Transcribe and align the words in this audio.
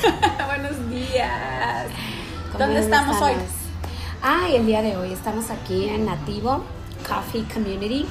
Buenos 0.46 0.90
días. 0.90 1.86
¿Cómo 2.52 2.64
¿Dónde 2.64 2.80
estamos 2.80 3.20
hoy? 3.20 3.32
Ah, 4.22 4.48
y 4.50 4.56
el 4.56 4.66
día 4.66 4.82
de 4.82 4.96
hoy 4.96 5.12
estamos 5.12 5.50
aquí 5.50 5.88
en 5.88 6.06
Nativo 6.06 6.64
Coffee 7.06 7.44
Community. 7.52 8.06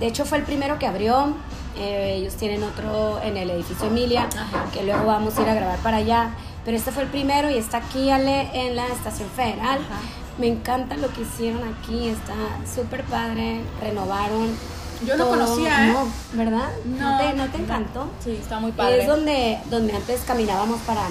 De 0.00 0.06
hecho, 0.06 0.24
fue 0.24 0.38
el 0.38 0.44
primero 0.44 0.78
que 0.78 0.86
abrió. 0.86 1.34
Eh, 1.78 2.14
ellos 2.16 2.34
tienen 2.36 2.62
otro 2.62 3.20
en 3.22 3.36
el 3.36 3.50
edificio 3.50 3.88
Emilia, 3.88 4.28
que 4.72 4.82
luego 4.82 5.04
vamos 5.04 5.36
a 5.38 5.42
ir 5.42 5.48
a 5.48 5.54
grabar 5.54 5.78
para 5.80 5.98
allá. 5.98 6.30
Pero 6.64 6.76
este 6.76 6.90
fue 6.90 7.02
el 7.02 7.08
primero 7.08 7.50
y 7.50 7.58
está 7.58 7.78
aquí 7.78 8.10
Ale, 8.10 8.50
en 8.54 8.76
la 8.76 8.86
estación 8.86 9.28
federal. 9.30 9.80
Ajá. 9.80 10.00
Me 10.38 10.48
encanta 10.48 10.96
lo 10.96 11.10
que 11.12 11.22
hicieron 11.22 11.62
aquí, 11.64 12.08
está 12.08 12.34
súper 12.66 13.04
padre, 13.04 13.62
renovaron. 13.80 14.54
Yo 15.04 15.16
no 15.16 15.28
conocía, 15.28 15.88
¿eh? 15.88 15.92
No, 15.92 16.08
¿verdad? 16.32 16.68
¿No, 16.84 17.18
te, 17.18 17.32
no 17.34 17.46
te 17.48 17.58
encantó? 17.58 18.08
Sí, 18.24 18.38
está 18.40 18.58
muy 18.60 18.72
padre. 18.72 19.02
Es 19.02 19.06
donde, 19.08 19.58
donde 19.66 19.94
antes 19.94 20.22
caminábamos 20.26 20.80
para 20.82 21.02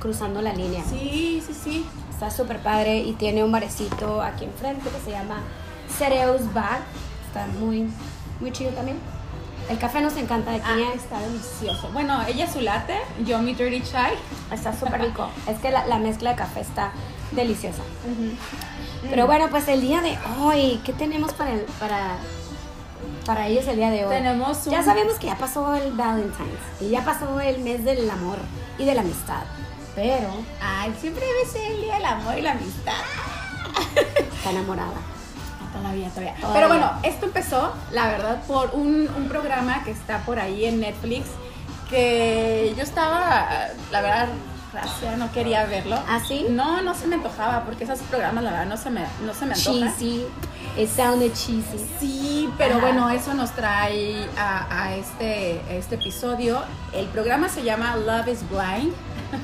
cruzando 0.00 0.40
la 0.40 0.52
línea. 0.52 0.82
Sí, 0.88 1.42
sí, 1.46 1.54
sí. 1.64 1.86
Está 2.10 2.30
súper 2.30 2.60
padre 2.60 2.98
y 3.00 3.12
tiene 3.14 3.42
un 3.44 3.50
barecito 3.52 4.22
aquí 4.22 4.44
enfrente 4.44 4.88
que 4.88 5.00
se 5.04 5.10
llama 5.10 5.42
Cereus 5.98 6.52
Bar. 6.54 6.80
Está 7.26 7.46
muy, 7.58 7.88
muy 8.40 8.52
chido 8.52 8.70
también. 8.70 8.98
El 9.68 9.78
café 9.78 10.00
nos 10.00 10.16
encanta 10.16 10.50
de 10.50 10.58
aquí. 10.58 10.66
Ah, 10.70 10.78
¿eh? 10.78 10.92
está 10.94 11.18
delicioso. 11.20 11.88
Bueno, 11.92 12.22
ella 12.28 12.50
su 12.50 12.60
latte, 12.60 12.96
yo 13.26 13.38
mi 13.40 13.54
dirty 13.54 13.82
chai. 13.82 14.12
Está 14.52 14.78
súper 14.78 15.00
rico. 15.00 15.28
es 15.48 15.58
que 15.58 15.70
la, 15.70 15.86
la 15.86 15.98
mezcla 15.98 16.30
de 16.30 16.36
café 16.36 16.60
está 16.60 16.92
deliciosa. 17.32 17.82
Pero 19.08 19.26
bueno, 19.26 19.48
pues 19.50 19.66
el 19.68 19.80
día 19.80 20.00
de 20.00 20.16
hoy, 20.40 20.80
¿qué 20.84 20.92
tenemos 20.92 21.32
para, 21.32 21.52
el- 21.52 21.66
para, 21.80 22.16
para 23.26 23.46
ellos 23.46 23.66
el 23.68 23.76
día 23.76 23.90
de 23.90 24.04
hoy? 24.04 24.14
Tenemos 24.14 24.66
un... 24.66 24.72
Ya 24.72 24.82
sabemos 24.82 25.14
que 25.18 25.26
ya 25.26 25.36
pasó 25.36 25.74
el 25.74 25.92
Valentine's 25.92 26.60
y 26.80 26.90
ya 26.90 27.04
pasó 27.04 27.40
el 27.40 27.60
mes 27.60 27.84
del 27.84 28.08
amor 28.08 28.38
y 28.78 28.84
de 28.84 28.94
la 28.94 29.00
amistad. 29.00 29.42
Pero 29.94 30.28
Ay, 30.60 30.94
siempre 31.00 31.24
debe 31.24 31.46
ser 31.46 31.72
el 31.72 31.82
día 31.82 31.94
del 31.94 32.04
amor 32.04 32.38
y 32.38 32.42
la 32.42 32.52
amistad. 32.52 32.92
está 34.36 34.50
enamorada. 34.50 34.92
Todavía, 35.72 36.08
todavía. 36.08 36.34
Todavía. 36.34 36.54
Pero 36.54 36.68
bueno, 36.68 36.92
esto 37.02 37.26
empezó, 37.26 37.72
la 37.90 38.06
verdad, 38.06 38.42
por 38.46 38.70
un, 38.74 39.08
un 39.16 39.28
programa 39.28 39.82
que 39.84 39.90
está 39.90 40.18
por 40.20 40.38
ahí 40.38 40.64
en 40.64 40.80
Netflix 40.80 41.26
que 41.90 42.74
yo 42.76 42.82
estaba, 42.82 43.48
la 43.90 44.00
verdad, 44.00 44.28
racia, 44.72 45.16
no 45.16 45.30
quería 45.32 45.64
verlo. 45.66 45.98
¿Ah, 46.08 46.20
sí? 46.26 46.46
No, 46.50 46.82
no 46.82 46.94
se 46.94 47.06
me 47.06 47.16
antojaba 47.16 47.64
porque 47.64 47.84
esos 47.84 48.00
programas, 48.00 48.44
la 48.44 48.50
verdad, 48.50 48.66
no 48.66 48.76
se 48.76 48.90
me, 48.90 49.04
no 49.24 49.34
se 49.34 49.46
me 49.46 49.54
antojan. 49.54 49.96
Cheesy. 49.96 50.26
It 50.76 50.88
sounded 50.88 51.32
cheesy. 51.34 51.78
Sí, 52.00 52.50
pero 52.58 52.76
Ajá. 52.76 52.80
bueno, 52.86 53.10
eso 53.10 53.32
nos 53.34 53.52
trae 53.52 54.28
a, 54.36 54.66
a 54.84 54.94
este, 54.96 55.60
a 55.68 55.72
este 55.74 55.94
episodio. 55.94 56.62
El 56.92 57.06
programa 57.06 57.48
se 57.48 57.62
llama 57.62 57.96
Love 57.96 58.28
is 58.28 58.40
Blind. 58.48 58.92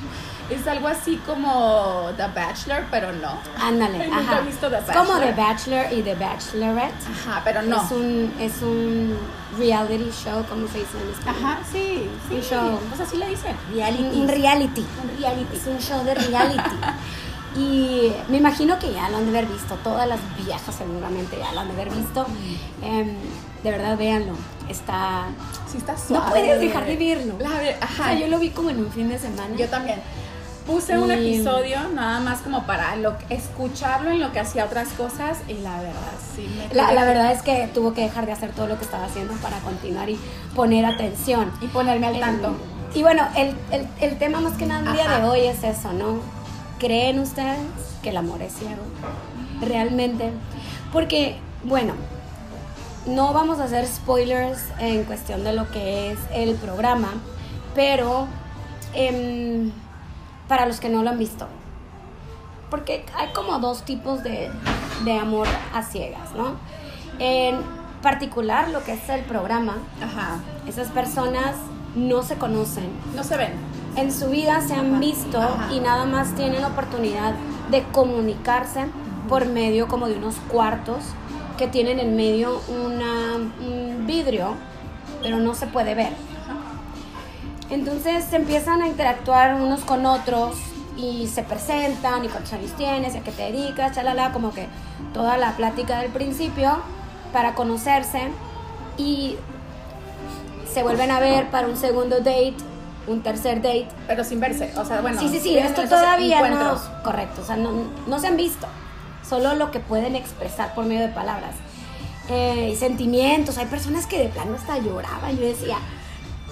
es 0.51 0.67
algo 0.67 0.89
así 0.89 1.17
como 1.25 2.11
The 2.17 2.27
Bachelor, 2.35 2.85
pero 2.91 3.13
no. 3.13 3.39
Ándale, 3.63 4.09
Nunca 4.09 4.33
ajá. 4.33 4.41
he 4.41 4.47
visto 4.47 4.69
The 4.69 4.79
Es 4.79 4.85
como 4.87 5.13
Bachelor. 5.13 5.21
The 5.35 5.41
Bachelor 5.41 5.93
y 5.93 6.03
The 6.03 6.15
Bachelorette. 6.17 6.95
Ajá, 7.13 7.43
pero 7.45 7.63
no. 7.63 7.81
Es 7.81 7.91
un, 7.93 8.35
es 8.41 8.63
un 8.63 9.17
reality 9.57 10.11
show, 10.11 10.45
¿cómo 10.49 10.67
se 10.67 10.79
dice 10.79 10.99
en 11.01 11.11
español? 11.11 11.45
Ajá, 11.45 11.59
sí, 11.71 12.11
sí. 12.29 12.35
Un 12.35 12.41
show. 12.43 12.81
Pues 12.89 13.01
así 13.01 13.17
le 13.17 13.29
dicen. 13.29 13.55
Un, 13.73 14.23
un 14.23 14.29
reality. 14.29 14.85
Un 15.03 15.17
reality. 15.21 15.57
Es 15.57 15.67
un 15.69 15.79
show 15.79 16.03
de 16.05 16.15
reality. 16.15 16.59
y 17.57 18.13
me 18.29 18.37
imagino 18.39 18.79
que 18.79 18.93
ya 18.93 19.09
lo 19.09 19.19
han 19.19 19.25
de 19.25 19.39
haber 19.39 19.47
visto. 19.51 19.75
Todas 19.83 20.07
las 20.09 20.21
viejas 20.37 20.75
seguramente 20.75 21.37
ya 21.39 21.53
lo 21.53 21.61
han 21.61 21.69
de 21.69 21.73
haber 21.75 21.91
visto. 21.95 22.27
Em, 22.83 23.15
de 23.65 23.71
verdad, 23.71 23.97
véanlo. 23.99 24.35
Está... 24.69 25.25
Sí, 25.71 25.79
está 25.79 25.93
No 25.95 25.99
suave. 25.99 26.31
puedes 26.31 26.61
dejar 26.61 26.87
de 26.87 26.97
verlo. 26.97 27.35
O 27.41 27.85
Ajá, 27.85 28.05
sea, 28.05 28.15
yo 28.15 28.27
lo 28.29 28.39
vi 28.39 28.51
como 28.51 28.71
en 28.71 28.79
un 28.79 28.91
fin 28.91 29.09
de 29.09 29.19
semana. 29.19 29.55
Yo 29.57 29.69
también. 29.69 30.01
Puse 30.67 30.97
un 30.99 31.11
episodio 31.11 31.79
nada 31.95 32.21
más 32.21 32.41
como 32.43 32.65
para 32.65 32.95
lo, 32.95 33.15
escucharlo 33.29 34.11
en 34.11 34.21
lo 34.21 34.31
que 34.31 34.39
hacía 34.41 34.67
otras 34.67 34.89
cosas 34.91 35.39
y 35.49 35.55
la 35.55 35.79
verdad, 35.81 36.13
sí 36.37 36.49
me 36.57 36.73
La, 36.75 36.93
la 36.93 37.05
verdad 37.05 37.33
es 37.33 37.43
que 37.43 37.69
tuvo 37.75 37.93
que 37.93 38.03
dejar 38.03 38.27
de 38.27 38.33
hacer 38.33 38.53
todo 38.53 38.69
lo 38.69 38.79
que 38.79 38.85
estaba 38.85 39.07
haciendo 39.07 39.35
para 39.37 39.59
continuar 39.61 40.09
y 40.11 40.19
poner 40.55 40.85
atención. 40.85 41.51
Y 41.61 41.67
ponerme 41.69 42.07
al 42.07 42.21
tanto. 42.21 42.49
Em, 42.49 42.55
y 42.95 43.03
bueno, 43.03 43.27
el, 43.37 43.57
el- 43.73 43.89
el 44.01 44.19
tema 44.19 44.41
más 44.41 44.53
que 44.53 44.67
nada 44.67 44.89
el 44.91 44.97
día 44.97 45.09
de 45.19 45.25
hoy 45.29 45.41
es 45.47 45.65
eso, 45.65 45.93
¿no? 45.93 46.19
¿Creen 46.81 47.19
ustedes 47.19 47.59
que 48.03 48.09
el 48.09 48.17
amor 48.17 48.41
es 48.41 48.55
ciego? 48.55 48.83
Realmente. 49.61 50.33
Porque, 50.95 51.37
bueno, 51.63 51.93
no 53.07 53.35
vamos 53.35 53.61
a 53.61 53.65
hacer 53.65 53.87
spoilers 53.87 54.59
en 54.79 55.05
cuestión 55.05 55.45
de 55.45 55.53
lo 55.53 55.71
que 55.71 56.13
es 56.13 56.19
el 56.33 56.55
programa, 56.55 57.13
pero 57.75 58.27
em, 58.95 59.71
para 60.49 60.65
los 60.65 60.81
que 60.81 60.89
no 60.89 61.03
lo 61.03 61.11
han 61.11 61.19
visto, 61.19 61.47
porque 62.71 63.05
hay 63.15 63.29
como 63.35 63.59
dos 63.59 63.85
tipos 63.85 64.23
de, 64.23 64.51
de 65.05 65.19
amor 65.19 65.49
a 65.75 65.83
ciegas, 65.83 66.33
¿no? 66.35 66.57
En 67.19 67.61
particular, 68.03 68.71
lo 68.71 68.83
que 68.83 68.95
es 68.95 69.09
el 69.11 69.23
programa, 69.25 69.77
Ajá. 70.03 70.39
esas 70.67 70.89
personas 70.89 71.57
no 71.95 72.23
se 72.23 72.37
conocen. 72.37 72.89
No 73.15 73.23
se 73.23 73.37
ven. 73.37 73.53
En 73.97 74.13
su 74.13 74.29
vida 74.31 74.61
se 74.61 74.75
han 74.75 75.01
visto 75.01 75.41
Ajá. 75.41 75.73
y 75.73 75.81
nada 75.81 76.05
más 76.05 76.35
tienen 76.35 76.65
oportunidad 76.65 77.35
de 77.71 77.83
comunicarse 77.93 78.87
por 79.29 79.47
medio 79.47 79.89
como 79.89 80.09
de 80.09 80.17
unos 80.17 80.37
cuartos 80.49 80.99
que 81.59 81.69
tienen 81.69 81.99
en 81.99 82.17
medio 82.17 82.61
una, 82.69 83.37
un 83.37 84.07
vidrio, 84.07 84.55
pero 85.23 85.39
no 85.39 85.55
se 85.55 85.67
puede 85.67 85.95
ver. 85.95 86.13
Entonces 87.69 88.25
se 88.25 88.37
empiezan 88.37 88.83
a 88.83 88.89
interactuar 88.89 89.55
unos 89.55 89.81
con 89.83 90.07
otros 90.07 90.57
y 90.97 91.29
se 91.29 91.43
presentan 91.43 92.25
y 92.25 92.29
cuántos 92.29 92.53
años 92.53 92.73
tienes 92.73 93.15
y 93.15 93.19
a 93.19 93.23
qué 93.23 93.31
te 93.31 93.53
dedicas, 93.53 93.95
chalala, 93.95 94.33
como 94.33 94.53
que 94.53 94.67
toda 95.15 95.37
la 95.37 95.57
plática 95.57 96.01
del 96.01 96.11
principio 96.11 96.79
para 97.33 97.55
conocerse 97.55 98.31
y 98.97 99.37
se 100.73 100.83
vuelven 100.83 101.11
a 101.11 101.21
ver 101.21 101.51
para 101.51 101.69
un 101.69 101.77
segundo 101.77 102.19
date, 102.19 102.57
un 103.07 103.23
tercer 103.23 103.57
date. 103.63 103.89
Pero 104.07 104.25
sin 104.25 104.41
verse. 104.41 104.73
O 104.77 104.85
sea, 104.85 105.01
bueno. 105.01 105.21
sí, 105.21 105.29
sí, 105.29 105.41
sí, 105.41 105.57
esto 105.59 105.83
todavía 105.89 106.49
no, 106.51 106.79
correcto, 107.03 107.43
o 107.43 107.45
sea, 107.45 107.57
no, 107.57 107.71
no 108.07 108.19
se 108.19 108.27
han 108.29 108.37
visto, 108.37 108.67
solo 109.29 109.55
lo 109.55 109.71
que 109.71 109.81
pueden 109.81 110.17
expresar 110.17 110.75
por 110.75 110.85
medio 110.85 111.03
de 111.03 111.09
palabras. 111.13 111.55
Eh, 112.29 112.77
sentimientos, 112.79 113.59
hay 113.59 113.67
personas 113.67 114.07
que 114.07 114.19
de 114.19 114.29
plano 114.29 114.55
hasta 114.55 114.79
lloraban, 114.79 115.37
yo 115.37 115.45
decía, 115.47 115.77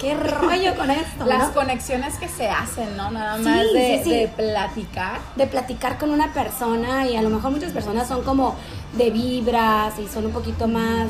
qué 0.01 0.15
rollo 0.15 0.75
con 0.77 0.91
esto, 0.91 1.25
Las 1.25 1.49
¿no? 1.49 1.55
conexiones 1.55 2.17
que 2.19 2.27
se 2.29 2.49
hacen, 2.49 2.97
¿no? 2.97 3.11
Nada 3.13 3.37
Sí, 3.37 3.43
más 3.45 3.63
de, 3.73 3.99
sí, 3.99 4.05
sí. 4.05 4.11
de 4.11 4.29
platicar. 4.29 5.19
de 5.37 5.47
platicar 5.47 5.99
con 5.99 6.11
una 6.11 6.33
persona 6.33 7.07
y 7.07 7.17
a 7.17 7.23
lo 7.23 7.31
mejor 7.31 7.53
muchas 7.53 7.73
personas 7.73 8.09
son 8.09 8.23
como 8.25 8.57
de 8.95 9.11
vibras 9.11 9.97
y 10.01 10.09
son 10.09 10.27
un 10.27 10.33
poquito 10.33 10.67
más, 10.67 11.07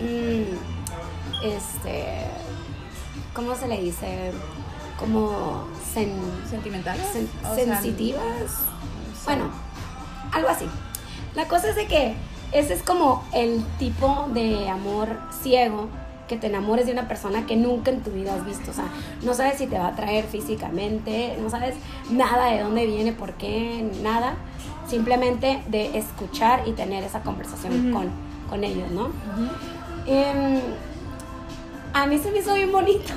mm, 0.00 1.44
este, 1.44 2.24
¿cómo 3.38 3.54
se 3.54 3.68
le 3.68 3.80
dice? 3.80 4.32
Como 4.98 5.62
sen- 5.94 6.48
¿Sentimentales? 6.50 7.06
sen- 7.14 7.28
O 7.48 7.54
sea, 7.54 7.64
sensitivas. 7.64 8.22
Bueno, 9.24 9.44
algo 10.32 10.48
así. 10.48 10.64
La 11.36 11.46
cosa 11.46 11.68
es 11.70 11.76
de 11.76 11.86
que 11.86 12.14
ese 12.50 12.74
es 12.74 12.82
como 12.82 13.22
el 13.32 13.62
tipo 13.78 14.26
de 14.34 14.68
amor 14.68 15.08
ciego 15.40 15.86
que 16.26 16.36
te 16.36 16.48
enamores 16.48 16.86
de 16.86 16.92
una 16.92 17.06
persona 17.06 17.46
que 17.46 17.54
nunca 17.54 17.92
en 17.92 18.02
tu 18.02 18.10
vida 18.10 18.34
has 18.34 18.44
visto. 18.44 18.72
O 18.72 18.74
sea, 18.74 18.86
no 19.22 19.32
sabes 19.34 19.58
si 19.58 19.68
te 19.68 19.78
va 19.78 19.84
a 19.86 19.88
atraer 19.90 20.24
físicamente, 20.24 21.38
no 21.40 21.48
sabes 21.48 21.76
nada 22.10 22.46
de 22.46 22.60
dónde 22.64 22.86
viene, 22.86 23.12
por 23.12 23.34
qué, 23.34 23.88
nada. 24.02 24.34
Simplemente 24.88 25.62
de 25.68 25.96
escuchar 25.96 26.66
y 26.66 26.72
tener 26.72 27.04
esa 27.04 27.20
conversación 27.22 27.92
con, 27.92 28.08
con 28.50 28.64
ellos, 28.64 28.90
¿no? 28.90 29.10
A 32.02 32.06
mí 32.06 32.18
se 32.18 32.30
me 32.30 32.38
hizo 32.38 32.54
bien 32.54 32.72
bonito. 32.72 33.12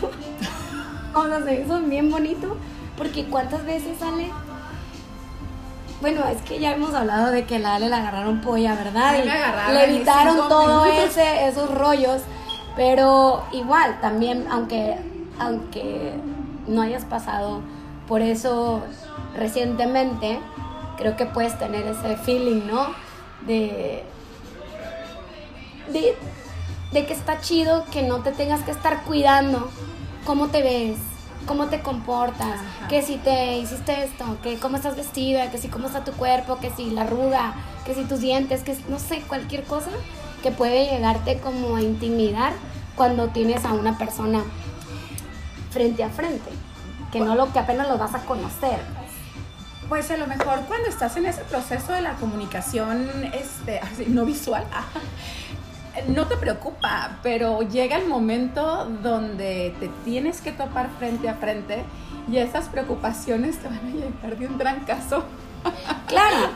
o 1.13 1.25
sea, 1.27 1.39
se 1.39 1.45
me 1.45 1.61
hizo 1.61 1.79
bien 1.81 2.09
bonito. 2.09 2.57
Porque 2.97 3.25
cuántas 3.25 3.65
veces 3.65 3.97
sale. 3.99 4.29
Bueno, 6.01 6.23
es 6.27 6.41
que 6.41 6.59
ya 6.59 6.73
hemos 6.73 6.93
hablado 6.93 7.31
de 7.31 7.45
que 7.45 7.59
la 7.59 7.75
Ale 7.75 7.89
le 7.89 7.95
agarraron 7.95 8.41
polla, 8.41 8.75
¿verdad? 8.75 9.23
Y 9.23 9.29
agarraron 9.29 9.73
le 9.75 9.83
evitaron 9.95 10.33
cinco 10.35 10.47
todo 10.47 10.85
minutos. 10.85 11.09
ese, 11.11 11.47
esos 11.47 11.73
rollos. 11.73 12.21
Pero 12.75 13.43
igual, 13.51 13.99
también, 14.01 14.47
aunque, 14.49 14.97
aunque 15.39 16.13
no 16.67 16.81
hayas 16.81 17.05
pasado 17.05 17.61
por 18.07 18.21
eso 18.21 18.81
recientemente, 19.35 20.39
creo 20.97 21.15
que 21.15 21.25
puedes 21.25 21.57
tener 21.57 21.85
ese 21.85 22.17
feeling, 22.17 22.67
¿no? 22.67 22.87
De, 23.45 24.03
de, 25.91 26.15
de 26.91 27.05
que 27.05 27.13
está 27.13 27.39
chido 27.41 27.85
que 27.91 28.03
no 28.03 28.19
te 28.21 28.31
tengas 28.31 28.61
que 28.61 28.71
estar 28.71 29.03
cuidando 29.03 29.69
cómo 30.25 30.47
te 30.49 30.61
ves, 30.61 30.97
cómo 31.45 31.67
te 31.67 31.81
comportas, 31.81 32.59
Ajá. 32.59 32.87
que 32.89 33.01
si 33.01 33.17
te 33.17 33.57
hiciste 33.57 34.03
esto, 34.03 34.37
que 34.43 34.57
cómo 34.57 34.77
estás 34.77 34.95
vestida, 34.95 35.49
que 35.51 35.57
si 35.57 35.67
cómo 35.69 35.87
está 35.87 36.03
tu 36.03 36.11
cuerpo, 36.11 36.57
que 36.59 36.69
si 36.69 36.89
la 36.91 37.03
arruga, 37.03 37.53
que 37.85 37.95
si 37.95 38.03
tus 38.03 38.19
dientes, 38.19 38.63
que 38.63 38.77
no 38.89 38.99
sé, 38.99 39.21
cualquier 39.27 39.63
cosa 39.63 39.89
que 40.43 40.51
puede 40.51 40.85
llegarte 40.91 41.39
como 41.39 41.75
a 41.75 41.81
intimidar 41.81 42.53
cuando 42.95 43.29
tienes 43.29 43.63
a 43.65 43.73
una 43.73 43.97
persona 43.97 44.43
frente 45.71 46.03
a 46.03 46.09
frente. 46.09 46.49
que 47.11 47.19
no 47.19 47.35
lo 47.35 47.51
que 47.51 47.59
apenas 47.59 47.89
los 47.89 47.99
vas 47.99 48.15
a 48.15 48.19
conocer. 48.19 48.79
Pues 49.89 50.09
a 50.11 50.15
lo 50.17 50.27
mejor 50.27 50.61
cuando 50.61 50.87
estás 50.87 51.17
en 51.17 51.25
ese 51.25 51.41
proceso 51.43 51.91
de 51.91 52.01
la 52.01 52.13
comunicación 52.13 53.09
este, 53.33 53.81
no 54.07 54.23
visual, 54.23 54.63
no 56.07 56.27
te 56.27 56.37
preocupa, 56.37 57.17
pero 57.21 57.61
llega 57.61 57.97
el 57.97 58.07
momento 58.07 58.85
donde 59.03 59.73
te 59.79 59.89
tienes 60.05 60.41
que 60.41 60.51
topar 60.51 60.89
frente 60.97 61.27
a 61.29 61.35
frente 61.35 61.83
y 62.29 62.37
esas 62.37 62.69
preocupaciones 62.69 63.57
te 63.57 63.67
van 63.67 63.79
a 63.79 63.89
llegar 63.89 64.37
de 64.37 64.47
un 64.47 64.57
trancazo. 64.57 65.25
Claro. 66.07 66.49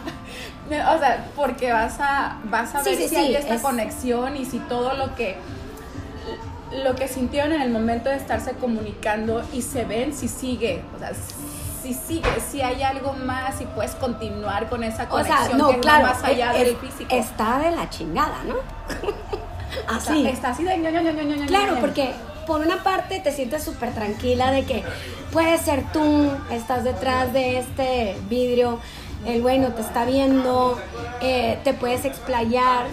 o 0.95 0.99
sea, 0.99 1.27
porque 1.35 1.71
vas 1.71 1.97
a, 1.99 2.39
vas 2.45 2.75
a 2.75 2.81
ver 2.81 2.95
si 2.95 3.15
hay 3.15 3.35
esta 3.35 3.61
conexión 3.61 4.35
y 4.37 4.45
si 4.45 4.59
todo 4.59 4.93
lo 4.93 5.15
que 5.15 5.37
lo 6.83 6.95
que 6.95 7.07
sintieron 7.07 7.53
en 7.53 7.61
el 7.61 7.69
momento 7.69 8.09
de 8.09 8.15
estarse 8.15 8.53
comunicando 8.53 9.43
y 9.53 9.61
se 9.61 9.85
ven 9.85 10.13
si 10.13 10.27
sigue, 10.27 10.81
o 10.95 10.99
sea, 10.99 11.11
si 11.85 11.93
sigue, 11.93 12.41
si 12.51 12.61
hay 12.61 12.81
algo 12.81 13.13
más 13.13 13.61
y 13.61 13.65
puedes 13.65 13.91
continuar 13.91 14.69
con 14.69 14.83
esa 14.83 15.07
conexión 15.07 15.37
o 15.37 15.45
sea, 15.45 15.55
no, 15.55 15.79
claro, 15.81 16.07
más 16.07 16.23
allá 16.23 16.51
del 16.53 16.75
físico. 16.77 17.13
Está 17.13 17.59
de 17.59 17.71
la 17.71 17.87
chingada, 17.91 18.39
¿no? 18.43 18.55
así. 19.95 20.25
Está, 20.25 20.49
así 20.49 20.63
de 20.63 20.77
ño, 20.79 21.45
Claro, 21.45 21.77
porque 21.79 22.11
por 22.47 22.61
una 22.61 22.81
parte 22.81 23.19
te 23.19 23.31
sientes 23.31 23.63
súper 23.63 23.93
tranquila 23.93 24.49
de 24.49 24.65
que 24.65 24.83
puede 25.31 25.59
ser 25.59 25.83
tú, 25.91 26.31
estás 26.49 26.83
detrás 26.83 27.33
de 27.33 27.59
este 27.59 28.17
vidrio, 28.29 28.79
el 29.27 29.43
bueno 29.43 29.67
te 29.69 29.81
está 29.81 30.05
viendo, 30.05 30.79
eh, 31.21 31.59
te 31.63 31.73
puedes 31.73 32.03
explayar, 32.03 32.87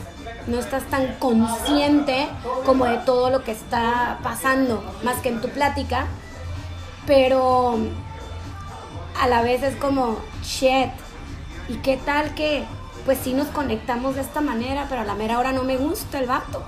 no 0.46 0.58
estás 0.58 0.84
tan 0.84 1.14
consciente 1.18 2.28
como 2.66 2.84
de 2.84 2.98
todo 2.98 3.30
lo 3.30 3.42
que 3.42 3.52
está 3.52 4.18
pasando, 4.22 4.84
más 5.02 5.16
que 5.22 5.30
en 5.30 5.40
tu 5.40 5.48
plática, 5.48 6.08
pero 7.06 7.78
a 9.20 9.28
la 9.28 9.42
vez 9.42 9.62
es 9.62 9.76
como, 9.76 10.18
shit, 10.42 10.90
¿y 11.68 11.76
qué 11.76 11.96
tal 11.96 12.34
que 12.34 12.64
pues 13.04 13.18
sí 13.22 13.34
nos 13.34 13.48
conectamos 13.48 14.14
de 14.14 14.20
esta 14.20 14.40
manera, 14.40 14.86
pero 14.88 15.00
a 15.00 15.04
la 15.04 15.14
mera 15.14 15.38
hora 15.38 15.52
no 15.52 15.64
me 15.64 15.76
gusta 15.76 16.18
el 16.18 16.26
vato? 16.26 16.64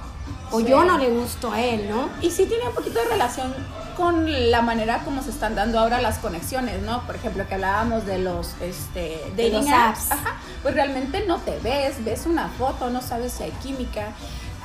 O 0.51 0.61
yo 0.61 0.85
no 0.85 0.99
le 0.99 1.09
gusto 1.11 1.51
a 1.51 1.61
él, 1.61 1.89
¿no? 1.89 2.09
Y 2.21 2.31
sí 2.31 2.47
tiene 2.47 2.69
un 2.69 2.75
poquito 2.75 3.01
de 3.01 3.07
relación 3.07 3.53
con 3.97 4.51
la 4.51 4.63
manera 4.63 4.99
como 5.05 5.23
se 5.23 5.31
están 5.31 5.55
dando 5.55 5.79
ahora 5.79 6.01
las 6.01 6.19
conexiones, 6.19 6.83
¿no? 6.83 7.05
Por 7.07 7.17
ejemplo, 7.17 7.47
que 7.49 7.55
hablábamos 7.55 8.07
de 8.07 8.19
los 8.19 8.55
este 8.61 9.21
dating 9.37 9.73
apps, 9.73 10.09
pues 10.63 10.75
realmente 10.75 11.25
no 11.27 11.39
te 11.39 11.59
ves, 11.59 12.05
ves 12.05 12.27
una 12.27 12.49
foto, 12.49 12.91
no 12.91 13.03
sabes 13.03 13.33
si 13.33 13.45
hay 13.45 13.53
química. 13.63 14.09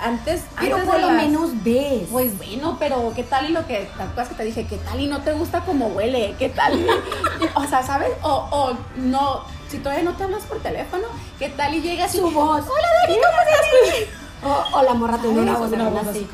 Antes, 0.02 0.44
pero 0.60 0.78
por 0.86 1.00
lo 1.00 1.10
menos 1.10 1.64
ves. 1.64 2.08
Pues 2.10 2.38
bueno, 2.38 2.78
pero 2.80 3.12
¿qué 3.16 3.24
tal 3.24 3.50
y 3.50 3.54
lo 3.54 3.68
que, 3.68 3.90
que 3.90 4.36
te 4.36 4.44
dije? 4.46 4.66
¿Qué 4.66 4.78
tal 4.78 5.00
y 5.00 5.08
no 5.08 5.22
te 5.22 5.34
gusta 5.34 5.62
cómo 5.66 5.88
huele? 5.88 6.36
¿Qué 6.40 6.50
tal? 6.50 6.86
o 7.56 7.66
sea, 7.66 7.84
¿sabes? 7.84 8.12
O, 8.22 8.48
o 8.52 8.78
no, 8.96 9.44
si 9.70 9.78
todavía 9.80 10.04
no 10.04 10.16
te 10.16 10.24
hablas 10.24 10.44
por 10.44 10.60
teléfono, 10.60 11.04
¿qué 11.38 11.50
tal 11.50 11.76
y 11.76 11.82
llega 11.82 12.08
su 12.08 12.22
voz? 12.32 12.64
Hola 12.64 12.88
Dani, 13.02 13.16
¿cómo 13.16 13.42
estás? 13.42 14.10
O, 14.74 14.82
la 14.84 14.94
morra 14.94 15.18
tiene 15.18 15.42
una 15.42 15.58
voz, 15.58 15.72
una 15.72 15.90
voz 15.90 16.08
así. 16.08 16.26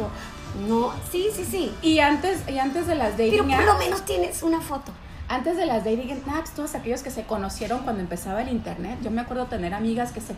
No, 0.68 0.94
sí, 1.12 1.30
sí, 1.36 1.44
sí. 1.44 1.74
Y 1.82 1.98
antes, 1.98 2.48
y 2.48 2.60
antes 2.60 2.86
de 2.86 2.94
las 2.94 3.18
dating 3.18 3.32
Pero 3.32 3.48
por 3.48 3.66
lo 3.66 3.78
menos 3.80 4.06
tienes 4.06 4.44
una 4.44 4.62
foto. 4.62 4.92
Antes 5.28 5.58
de 5.58 5.66
las 5.66 5.84
dating 5.84 6.22
apps, 6.32 6.52
todos 6.52 6.76
aquellos 6.76 7.02
que 7.02 7.10
se 7.10 7.24
conocieron 7.24 7.80
cuando 7.80 8.02
empezaba 8.02 8.44
el 8.44 8.50
internet, 8.50 9.00
yo 9.02 9.10
me 9.10 9.22
acuerdo 9.22 9.48
tener 9.48 9.74
amigas 9.74 10.12
que 10.12 10.22
se, 10.22 10.36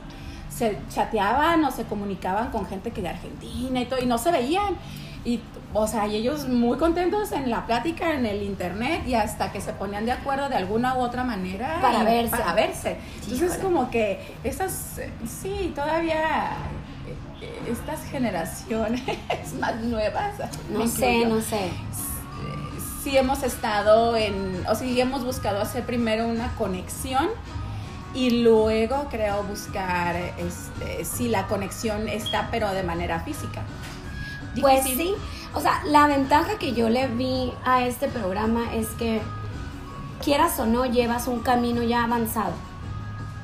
se 0.57 0.77
chateaban 0.89 1.63
o 1.63 1.71
se 1.71 1.83
comunicaban 1.83 2.49
con 2.49 2.65
gente 2.65 2.91
que 2.91 3.01
de 3.01 3.09
Argentina 3.09 3.79
y 3.79 3.85
todo, 3.85 4.01
y 4.01 4.05
no 4.07 4.17
se 4.17 4.31
veían. 4.31 4.75
Y, 5.23 5.41
o 5.73 5.87
sea, 5.87 6.07
y 6.07 6.15
ellos 6.15 6.47
muy 6.47 6.77
contentos 6.77 7.31
en 7.31 7.49
la 7.49 7.65
plática, 7.65 8.13
en 8.13 8.25
el 8.25 8.41
internet, 8.41 9.03
y 9.05 9.13
hasta 9.13 9.51
que 9.51 9.61
se 9.61 9.73
ponían 9.73 10.05
de 10.05 10.13
acuerdo 10.13 10.49
de 10.49 10.55
alguna 10.55 10.95
u 10.95 10.99
otra 10.99 11.23
manera. 11.23 11.79
Para 11.81 12.03
verse. 12.03 12.37
Para 12.37 12.53
verse. 12.53 12.97
Entonces, 13.23 13.57
como 13.57 13.89
que 13.91 14.35
esas, 14.43 14.99
sí, 15.27 15.73
todavía 15.75 16.55
estas 17.69 18.03
generaciones 18.09 19.03
más 19.59 19.75
nuevas. 19.81 20.33
No 20.71 20.87
sé, 20.87 21.25
no 21.25 21.41
sé. 21.41 21.69
Sí 23.03 23.15
hemos 23.15 23.43
estado 23.43 24.17
en, 24.17 24.65
o 24.67 24.75
sí 24.75 24.99
hemos 24.99 25.23
buscado 25.23 25.61
hacer 25.61 25.85
primero 25.85 26.27
una 26.27 26.53
conexión 26.55 27.27
y 28.13 28.41
luego 28.41 29.07
creo 29.09 29.43
buscar 29.43 30.15
este, 30.15 31.05
si 31.05 31.27
la 31.27 31.47
conexión 31.47 32.07
está 32.07 32.49
pero 32.51 32.71
de 32.71 32.83
manera 32.83 33.19
física. 33.19 33.63
Pues 34.59 34.83
sí, 34.85 35.13
o 35.53 35.61
sea, 35.61 35.83
la 35.85 36.07
ventaja 36.07 36.57
que 36.57 36.73
yo 36.73 36.89
le 36.89 37.07
vi 37.07 37.53
a 37.63 37.85
este 37.85 38.07
programa 38.07 38.73
es 38.73 38.87
que 38.89 39.21
quieras 40.23 40.59
o 40.59 40.65
no 40.65 40.85
llevas 40.85 41.27
un 41.27 41.41
camino 41.41 41.83
ya 41.83 42.03
avanzado. 42.03 42.53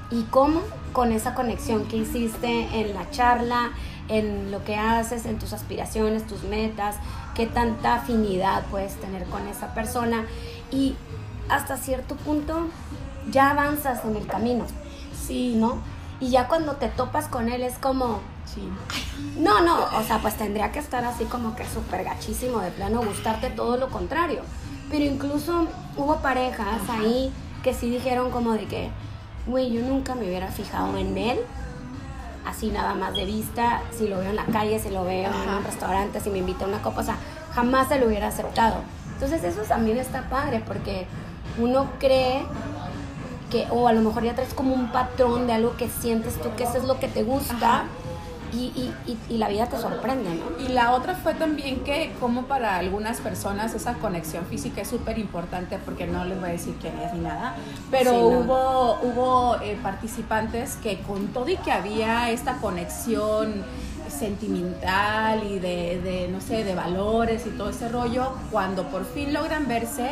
¿Y 0.10 0.24
cómo? 0.24 0.62
Con 0.92 1.12
esa 1.12 1.34
conexión 1.34 1.86
que 1.86 1.98
hiciste 1.98 2.68
en 2.80 2.94
la 2.94 3.10
charla, 3.12 3.72
en 4.10 4.52
lo 4.52 4.64
que 4.64 4.76
haces, 4.76 5.26
en 5.26 5.40
tus 5.40 5.54
aspiraciones, 5.54 6.28
tus 6.28 6.44
metas, 6.44 6.98
qué 7.36 7.48
tanta 7.48 7.96
afinidad 7.96 8.64
puedes 8.70 8.96
tener 8.96 9.26
con 9.26 9.48
esa 9.48 9.74
persona 9.74 10.26
y 10.72 10.96
hasta 11.50 11.78
cierto 11.78 12.16
punto 12.16 12.68
ya 13.32 13.52
avanzas 13.52 14.04
en 14.06 14.16
el 14.16 14.28
camino. 14.28 14.66
Sí, 15.26 15.56
¿no? 15.56 15.78
Y 16.20 16.30
ya 16.30 16.48
cuando 16.48 16.74
te 16.74 16.88
topas 16.90 17.28
con 17.28 17.50
él 17.50 17.64
es 17.64 17.78
como, 17.78 18.20
sí. 18.46 18.68
no, 19.38 19.62
no, 19.62 19.86
o 19.98 20.04
sea, 20.04 20.20
pues 20.20 20.36
tendría 20.36 20.72
que 20.72 20.80
estar 20.80 21.04
así 21.04 21.26
como 21.26 21.56
que 21.56 21.66
súper 21.66 22.04
gachísimo, 22.04 22.60
de 22.60 22.72
plano, 22.72 23.02
gustarte 23.04 23.50
todo 23.50 23.78
lo 23.78 23.90
contrario. 23.90 24.42
Pero 24.90 25.06
incluso 25.06 25.68
hubo 25.98 26.18
parejas 26.18 26.82
ahí 26.90 27.32
que 27.64 27.74
sí 27.74 27.90
dijeron 27.90 28.32
como 28.32 28.54
de 28.54 28.66
que, 28.66 28.90
güey, 29.48 29.72
yo 29.72 29.82
nunca 29.82 30.16
me 30.16 30.26
hubiera 30.26 30.48
fijado 30.48 30.98
en 30.98 31.18
él 31.18 31.40
así 32.46 32.70
nada 32.70 32.94
más 32.94 33.14
de 33.14 33.26
vista, 33.26 33.82
si 33.92 34.08
lo 34.08 34.20
veo 34.20 34.30
en 34.30 34.36
la 34.36 34.46
calle, 34.46 34.80
si 34.80 34.90
lo 34.90 35.04
veo 35.04 35.30
en 35.30 35.50
un 35.50 35.64
restaurante, 35.64 36.20
si 36.20 36.30
me 36.30 36.40
invita 36.40 36.66
a 36.66 36.68
una 36.68 36.82
copa, 36.82 37.02
o 37.02 37.04
sea, 37.04 37.16
jamás 37.54 37.88
se 37.88 38.00
lo 38.00 38.08
hubiera 38.08 38.28
aceptado. 38.28 38.76
Entonces 39.14 39.44
eso 39.44 39.62
también 39.62 39.98
está 39.98 40.30
padre 40.30 40.62
porque 40.66 41.08
uno 41.58 41.88
cree 42.00 42.44
que, 43.54 43.68
o 43.70 43.88
a 43.88 43.94
lo 43.94 44.02
mejor 44.02 44.24
ya 44.24 44.34
traes 44.34 44.54
como 44.56 44.74
un 44.74 44.92
patrón 44.92 45.46
de 45.46 45.54
algo 45.54 45.78
que 45.78 45.88
sientes 45.88 46.42
tú 46.42 46.50
que 46.58 46.64
eso 46.64 46.78
es 46.78 46.86
lo 46.86 47.00
que 47.00 47.08
te 47.08 47.24
gusta 47.24 47.86
y, 48.52 48.92
y, 49.08 49.18
y, 49.30 49.38
la 49.38 49.48
vida 49.48 49.66
te 49.68 49.78
sorprende, 49.78 50.30
¿no? 50.30 50.64
Y 50.64 50.70
la 50.70 50.94
otra 50.94 51.16
fue 51.16 51.34
también 51.34 51.84
que 51.84 52.12
como 52.20 52.44
para 52.44 52.78
algunas 52.78 53.20
personas 53.20 53.74
esa 53.74 53.96
conexión 53.96 54.46
física 54.46 54.82
es 54.82 54.88
súper 54.88 55.18
importante 55.18 55.80
porque 55.84 56.06
no 56.06 56.24
les 56.26 56.40
voy 56.40 56.50
a 56.50 56.52
decir 56.52 56.76
quién 56.80 56.98
es 57.00 57.14
ni 57.14 57.22
nada, 57.22 57.56
pero 57.90 58.16
hubo, 58.16 59.00
hubo 59.02 59.62
eh, 59.62 59.78
participantes 59.82 60.76
que 60.84 61.00
con 61.00 61.28
todo 61.30 61.50
y 61.50 61.58
que 61.58 61.72
había 61.72 62.30
esta 62.30 62.58
conexión 62.58 63.64
sentimental 64.08 65.44
y 65.44 65.58
de, 65.58 66.00
de, 66.02 66.28
no 66.28 66.40
sé, 66.40 66.64
de 66.64 66.76
valores 66.76 67.48
y 67.48 67.50
todo 67.52 67.70
ese 67.70 67.90
rollo, 67.90 68.34
cuando 68.52 68.84
por 68.90 69.06
fin 69.06 69.34
logran 69.34 69.68
verse, 69.68 70.12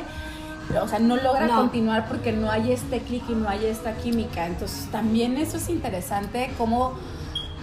o 0.79 0.87
sea, 0.87 0.99
no 0.99 1.17
logran 1.17 1.49
continuar 1.49 2.07
porque 2.07 2.31
no 2.31 2.49
hay 2.49 2.71
este 2.71 2.99
clic 2.99 3.23
y 3.29 3.33
no 3.33 3.49
hay 3.49 3.65
esta 3.65 3.93
química. 3.95 4.45
Entonces, 4.45 4.89
también 4.91 5.37
eso 5.37 5.57
es 5.57 5.69
interesante, 5.69 6.51
cómo 6.57 6.93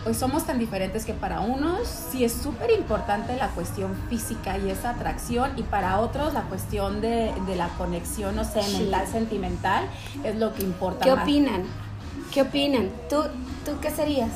pues 0.05 0.17
somos 0.17 0.47
tan 0.47 0.59
diferentes 0.59 1.05
que 1.05 1.13
para 1.13 1.41
unos 1.41 1.87
sí 1.87 2.25
es 2.25 2.33
súper 2.33 2.71
importante 2.71 3.37
la 3.37 3.49
cuestión 3.49 3.95
física 4.09 4.57
y 4.57 4.71
esa 4.71 4.91
atracción 4.91 5.51
y 5.57 5.63
para 5.63 6.01
otros 6.01 6.33
la 6.35 6.43
cuestión 6.43 7.01
de, 7.01 7.33
la 7.57 7.69
conexión, 7.71 8.37
no 8.37 8.45
sé, 8.45 8.63
mental, 8.79 9.07
sentimental 9.07 9.85
es 10.25 10.37
lo 10.37 10.55
que 10.55 10.63
importa. 10.63 11.05
¿Qué 11.05 11.13
opinan? 11.13 11.65
¿Qué 12.33 12.43
opinan? 12.43 12.91
¿Tú, 13.11 13.23
¿Tú 13.65 13.73
qué 13.81 13.91
serías? 13.91 14.31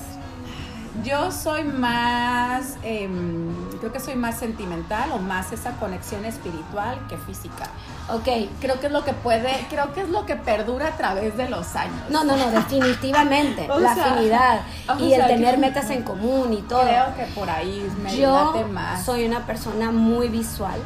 Yo 1.03 1.33
soy 1.33 1.65
más, 1.65 2.77
em, 2.83 3.51
creo 3.81 3.91
que 3.93 3.99
soy 3.99 4.15
más 4.15 4.39
sentimental 4.39 5.11
o 5.13 5.19
más 5.19 5.51
esa 5.51 5.73
conexión 5.77 6.27
espiritual 6.27 6.99
que 7.09 7.17
física. 7.17 7.71
Ok. 8.11 8.29
Creo 8.61 8.79
que 8.79 8.89
es 8.89 8.93
lo 8.93 9.03
que 9.03 9.15
puede, 9.15 9.67
creo 9.71 9.95
que 9.95 10.03
es 10.03 10.11
lo 10.11 10.27
que 10.27 10.37
perdura 10.37 10.89
a 10.89 10.97
través 10.99 11.35
de 11.39 11.49
los 11.49 11.75
años. 11.77 11.97
No, 12.11 12.25
no, 12.25 12.37
no, 12.37 12.51
definitivamente. 12.51 13.67
la 13.81 13.93
afinidad 13.93 14.61
y 14.99 15.15
el 15.15 15.27
tener 15.27 15.57
metas 15.57 15.89
en 15.89 16.03
común 16.03 16.53
y 16.53 16.61
todo. 16.61 16.83
Creo 16.83 17.17
que 17.17 17.25
por 17.35 17.49
ahí 17.49 17.91
me 18.03 18.15
Yo 18.15 18.53
más. 18.71 19.03
soy 19.03 19.25
una 19.25 19.47
persona 19.47 19.91
muy 19.91 20.29
visual. 20.29 20.79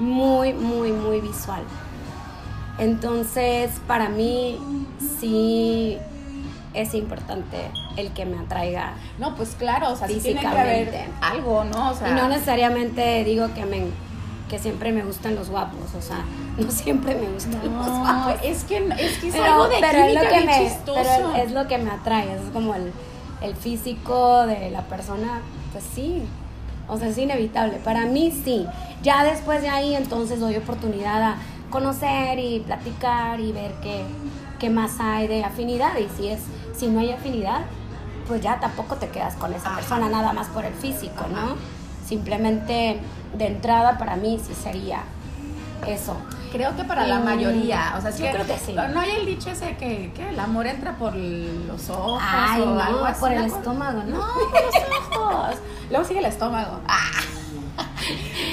Muy, 0.00 0.52
muy, 0.54 0.90
muy 0.90 1.20
visual. 1.20 1.62
Entonces, 2.78 3.80
para 3.86 4.08
mí, 4.08 4.58
sí 5.20 5.98
es 6.74 6.94
importante 6.94 7.70
el 7.96 8.12
que 8.12 8.24
me 8.26 8.38
atraiga. 8.38 8.94
No, 9.18 9.34
pues 9.34 9.54
claro, 9.58 9.92
o 9.92 9.96
sea, 9.96 10.08
sí 10.08 10.20
tiene 10.20 10.40
que 10.40 10.46
haber 10.46 11.08
algo, 11.20 11.64
¿no? 11.64 11.90
O 11.90 11.94
sea, 11.94 12.10
y 12.10 12.14
no 12.14 12.28
necesariamente 12.28 13.24
digo 13.24 13.52
que 13.54 13.64
me 13.64 13.86
que 14.48 14.58
siempre 14.58 14.92
me 14.92 15.02
gustan 15.02 15.34
los 15.34 15.50
guapos, 15.50 15.94
o 15.94 16.00
sea, 16.00 16.24
no 16.56 16.70
siempre 16.70 17.14
me 17.14 17.28
gustan 17.28 17.60
los 17.62 17.70
guapos. 17.70 18.34
Es 18.42 18.64
que 18.64 18.78
es, 18.98 19.18
que 19.18 19.28
es 19.28 19.34
algo 19.34 19.68
de 19.68 19.76
pero 19.80 19.98
es 20.04 20.14
lo 20.14 20.20
que 20.20 20.40
me, 20.46 20.72
Pero 20.86 21.34
es, 21.34 21.52
lo 21.52 21.68
que 21.68 21.78
me 21.78 21.90
atrae, 21.90 22.34
es 22.34 22.40
como 22.52 22.74
el, 22.74 22.92
el 23.42 23.54
físico 23.54 24.46
de 24.46 24.70
la 24.70 24.82
persona, 24.82 25.42
pues 25.72 25.84
sí, 25.94 26.22
o 26.88 26.96
sea, 26.96 27.08
es 27.08 27.18
inevitable. 27.18 27.78
Para 27.84 28.06
mí 28.06 28.32
sí. 28.44 28.66
Ya 29.02 29.22
después 29.22 29.62
de 29.62 29.68
ahí 29.68 29.94
entonces 29.94 30.40
doy 30.40 30.56
oportunidad 30.56 31.22
a 31.22 31.36
conocer 31.70 32.38
y 32.38 32.60
platicar 32.60 33.38
y 33.38 33.52
ver 33.52 33.72
qué, 33.82 34.02
qué 34.58 34.70
más 34.70 34.98
hay 34.98 35.28
de 35.28 35.44
afinidad. 35.44 35.92
Y 35.98 36.08
si, 36.16 36.28
es, 36.28 36.40
si 36.78 36.86
no 36.86 37.00
hay 37.00 37.12
afinidad, 37.12 37.62
pues 38.26 38.40
ya 38.40 38.60
tampoco 38.60 38.96
te 38.96 39.08
quedas 39.08 39.34
con 39.34 39.52
esa 39.52 39.74
persona 39.74 40.08
nada 40.08 40.32
más 40.32 40.46
por 40.48 40.64
el 40.64 40.74
físico, 40.74 41.26
¿no? 41.32 41.56
Simplemente 42.06 43.00
de 43.34 43.46
entrada 43.46 43.98
para 43.98 44.16
mí 44.16 44.40
sí 44.44 44.54
sería 44.54 45.00
eso. 45.86 46.16
Creo 46.52 46.74
que 46.76 46.84
para 46.84 47.06
la 47.06 47.18
mayoría, 47.18 47.94
o 47.98 48.00
sea, 48.00 48.10
yo 48.10 48.30
creo 48.32 48.46
que 48.46 48.56
sí. 48.58 48.72
No 48.74 49.00
hay 49.00 49.10
el 49.10 49.26
dicho 49.26 49.50
ese 49.50 49.76
que, 49.76 50.12
que 50.14 50.30
el 50.30 50.40
amor 50.40 50.66
entra 50.66 50.96
por 50.96 51.14
los 51.14 51.90
ojos 51.90 52.22
Ay, 52.24 52.62
o 52.62 52.66
no, 52.66 52.80
algo 52.82 53.04
así. 53.04 53.20
por 53.20 53.32
el 53.32 53.44
estómago, 53.44 54.02
¿no? 54.04 54.16
No, 54.16 54.26
por 54.50 54.88
los 54.88 55.18
ojos. 55.18 55.54
Luego 55.90 56.04
sigue 56.06 56.20
el 56.20 56.26
estómago. 56.26 56.80
Ah. 56.86 57.10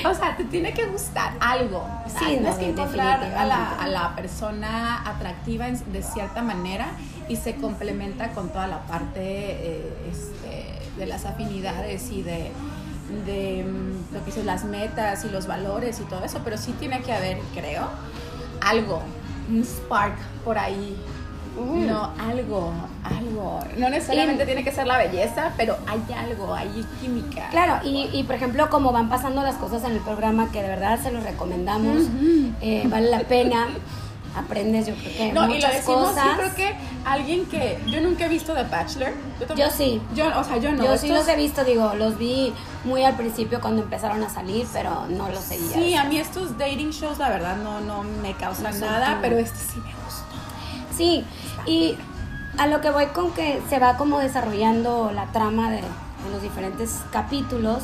O 0.04 0.14
sea, 0.14 0.36
te 0.36 0.46
tiene 0.46 0.74
que 0.74 0.86
gustar 0.86 1.34
algo. 1.40 1.88
Sí, 2.08 2.26
tienes 2.26 2.54
no, 2.54 2.60
que 2.60 2.70
encontrar 2.70 3.24
a 3.24 3.46
la, 3.46 3.72
a 3.72 3.88
la 3.88 4.16
persona 4.16 5.08
atractiva 5.08 5.68
de 5.68 6.04
cierta 6.04 6.42
manera 6.42 6.88
y 7.28 7.36
se 7.36 7.56
complementa 7.56 8.30
con 8.30 8.50
toda 8.50 8.68
la 8.68 8.86
parte 8.86 9.22
eh, 9.22 9.94
este, 10.12 11.00
de 11.00 11.06
las 11.06 11.26
afinidades 11.26 12.12
y 12.12 12.22
de, 12.22 12.52
de 13.26 13.64
mm, 13.64 14.14
lo 14.14 14.26
que 14.26 14.32
son 14.32 14.46
las 14.46 14.64
metas 14.64 15.26
y 15.26 15.30
los 15.30 15.48
valores 15.48 16.00
y 16.00 16.04
todo 16.04 16.24
eso, 16.24 16.42
pero 16.44 16.58
sí 16.58 16.74
tiene 16.80 17.02
que 17.02 17.14
haber, 17.14 17.40
creo, 17.54 17.88
algo, 18.62 19.02
un 19.50 19.64
spark 19.64 20.18
por 20.44 20.58
ahí. 20.58 20.96
No, 21.56 22.12
algo, 22.20 22.74
algo. 23.04 23.60
No 23.78 23.90
necesariamente 23.90 24.44
Y- 24.44 24.46
tiene 24.46 24.64
que 24.64 24.72
ser 24.72 24.88
la 24.88 24.98
belleza, 24.98 25.52
pero 25.58 25.78
hay 25.88 26.02
algo, 26.18 26.54
hay 26.54 26.86
química. 27.02 27.48
Claro, 27.50 27.80
y, 27.86 28.10
y 28.14 28.24
por 28.24 28.36
ejemplo, 28.36 28.70
como 28.70 28.92
van 28.92 29.10
pasando 29.10 29.42
las 29.44 29.56
cosas 29.56 29.84
en 29.86 29.92
el 29.92 30.00
programa, 30.00 30.52
que 30.52 30.62
de 30.62 30.68
verdad 30.70 31.00
se 31.02 31.12
los 31.12 31.24
recomendamos, 31.24 32.04
eh, 32.62 32.84
vale 32.90 33.10
la 33.10 33.20
pena, 33.20 33.68
aprendes 34.36 34.86
yo 34.88 34.96
creo 34.96 35.14
que 35.16 35.32
No, 35.32 35.46
y 35.46 35.48
lo 35.48 35.54
muchas 35.56 35.74
decimos, 35.76 36.10
cosas. 36.10 36.26
yo 36.26 36.36
creo 36.38 36.56
que 36.56 36.76
alguien 37.06 37.46
que 37.46 37.80
yo 37.88 38.02
nunca 38.02 38.26
he 38.26 38.28
visto 38.30 38.54
The 38.54 38.64
Bachelor. 38.64 39.14
tampoco- 39.40 39.58
Yo 39.60 39.70
sí. 39.70 40.02
Yo, 40.14 40.28
o 40.38 40.44
sea, 40.44 40.58
yo 40.58 40.74
no. 40.74 40.84
Yo 40.84 40.98
sí 40.98 41.08
los 41.08 41.26
he 41.30 41.38
visto, 41.38 41.64
digo, 41.64 41.94
los 41.96 42.18
vi 42.18 42.52
muy 42.84 43.04
al 43.04 43.16
principio 43.16 43.62
cuando 43.62 43.82
empezaron 43.84 44.22
a 44.24 44.30
salir, 44.30 44.68
pero 44.74 45.06
no 45.08 45.30
los 45.30 45.40
seguía. 45.40 45.74
Sí, 45.74 45.96
a 45.96 46.04
mí 46.04 46.18
estos 46.18 46.58
dating 46.58 46.90
shows, 46.90 47.18
la 47.18 47.30
verdad, 47.30 47.56
no, 47.58 47.80
no 47.80 48.04
me 48.04 48.34
causan 48.34 48.78
No 48.78 48.86
nada, 48.88 49.14
tú. 49.16 49.20
pero 49.22 49.38
este 49.38 49.58
sí 49.58 49.78
me 49.80 49.94
gustó. 50.04 50.25
Sí, 50.96 51.26
y 51.66 51.98
a 52.58 52.68
lo 52.68 52.80
que 52.82 52.90
voy 52.90 53.08
con 53.08 53.32
que 53.32 53.62
se 53.70 53.80
va 53.80 53.98
como 53.98 54.20
desarrollando 54.20 55.12
la 55.12 55.26
trama 55.28 55.70
de, 55.70 55.82
de 55.82 56.32
los 56.32 56.42
diferentes 56.42 57.04
capítulos, 57.12 57.84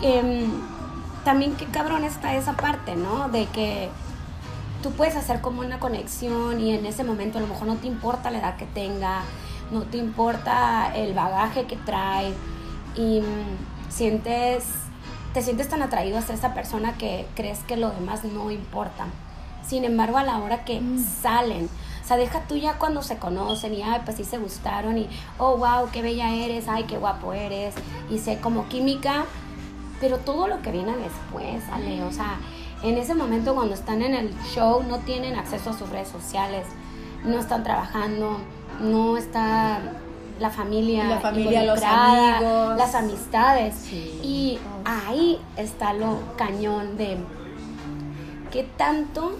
mm, 0.00 1.24
también 1.24 1.54
qué 1.56 1.66
cabrón 1.66 2.04
está 2.04 2.34
esa 2.34 2.54
parte, 2.54 2.96
¿no? 2.96 3.28
De 3.28 3.46
que 3.46 3.90
tú 4.82 4.90
puedes 4.92 5.16
hacer 5.16 5.40
como 5.40 5.60
una 5.60 5.78
conexión 5.80 6.60
y 6.60 6.74
en 6.74 6.86
ese 6.86 7.04
momento 7.04 7.38
a 7.38 7.40
lo 7.40 7.46
mejor 7.46 7.66
no 7.66 7.76
te 7.76 7.86
importa 7.86 8.30
la 8.30 8.38
edad 8.38 8.56
que 8.56 8.66
tenga, 8.66 9.22
no 9.70 9.82
te 9.82 9.96
importa 9.96 10.94
el 10.94 11.14
bagaje 11.14 11.64
que 11.64 11.76
trae 11.76 12.32
y 12.94 13.20
mm, 13.20 13.90
sientes, 13.90 14.64
te 15.32 15.42
sientes 15.42 15.68
tan 15.68 15.82
atraído 15.82 16.18
hacia 16.18 16.34
esa 16.34 16.54
persona 16.54 16.94
que 16.98 17.26
crees 17.34 17.60
que 17.60 17.76
lo 17.76 17.90
demás 17.90 18.24
no 18.24 18.50
importa. 18.50 19.06
Sin 19.66 19.84
embargo, 19.84 20.18
a 20.18 20.22
la 20.22 20.38
hora 20.38 20.64
que 20.64 20.82
salen, 21.22 21.70
o 22.04 22.06
sea, 22.06 22.18
deja 22.18 22.40
tú 22.40 22.56
ya 22.56 22.74
cuando 22.74 23.02
se 23.02 23.16
conocen 23.16 23.72
y, 23.72 23.82
ay, 23.82 24.02
pues 24.04 24.18
sí 24.18 24.24
se 24.24 24.36
gustaron 24.36 24.98
y, 24.98 25.08
oh, 25.38 25.56
wow, 25.56 25.88
qué 25.90 26.02
bella 26.02 26.30
eres, 26.34 26.68
ay, 26.68 26.84
qué 26.84 26.98
guapo 26.98 27.32
eres, 27.32 27.74
y 28.10 28.18
sé 28.18 28.38
como 28.40 28.68
química, 28.68 29.24
pero 30.00 30.18
todo 30.18 30.46
lo 30.46 30.60
que 30.60 30.70
viene 30.70 30.92
después, 30.96 31.64
Ale, 31.72 32.02
o 32.02 32.12
sea, 32.12 32.38
en 32.82 32.98
ese 32.98 33.14
momento 33.14 33.54
cuando 33.54 33.74
están 33.74 34.02
en 34.02 34.14
el 34.14 34.34
show 34.54 34.82
no 34.82 34.98
tienen 34.98 35.36
acceso 35.36 35.70
a 35.70 35.72
sus 35.72 35.88
redes 35.88 36.08
sociales, 36.08 36.66
no 37.24 37.38
están 37.38 37.64
trabajando, 37.64 38.38
no 38.82 39.16
está 39.16 39.80
la 40.38 40.50
familia, 40.50 41.04
La 41.04 41.20
familia, 41.20 41.62
los 41.64 41.82
amigos. 41.82 42.76
las 42.76 42.94
amistades. 42.94 43.74
Sí. 43.76 44.20
Y 44.22 44.58
ahí 44.84 45.40
está 45.56 45.94
lo 45.94 46.18
cañón 46.36 46.98
de 46.98 47.16
qué 48.50 48.64
tanto 48.76 49.38